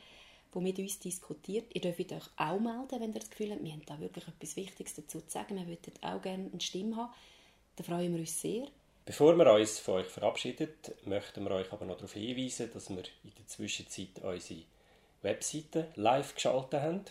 [0.54, 1.74] der mit uns diskutiert.
[1.74, 4.56] Ihr dürft euch auch melden, wenn ihr das Gefühl habt, wir haben da wirklich etwas
[4.56, 5.56] Wichtiges dazu zu sagen.
[5.56, 7.12] Wir würden auch gerne eine Stimme haben.
[7.76, 8.68] Da freuen wir uns sehr.
[9.04, 10.68] Bevor wir uns von euch verabschieden,
[11.04, 14.62] möchten wir euch aber noch darauf hinweisen, dass wir in der Zwischenzeit unsere
[15.22, 17.04] Webseite live geschaltet haben.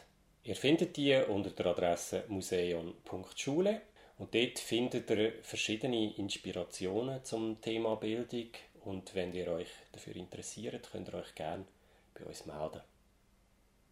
[0.43, 3.81] Ihr findet die unter der Adresse museum.schule
[4.19, 8.49] und dort findet ihr verschiedene Inspirationen zum Thema Bildung.
[8.83, 11.65] Und wenn ihr euch dafür interessiert, könnt ihr euch gerne
[12.13, 12.81] bei uns melden.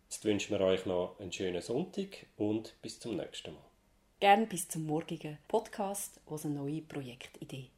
[0.09, 3.63] Jetzt wünschen wir euch noch einen schönen Sonntag und bis zum nächsten Mal.
[4.19, 7.69] Gerne bis zum morgigen Podcast, wo eine neue Projektidee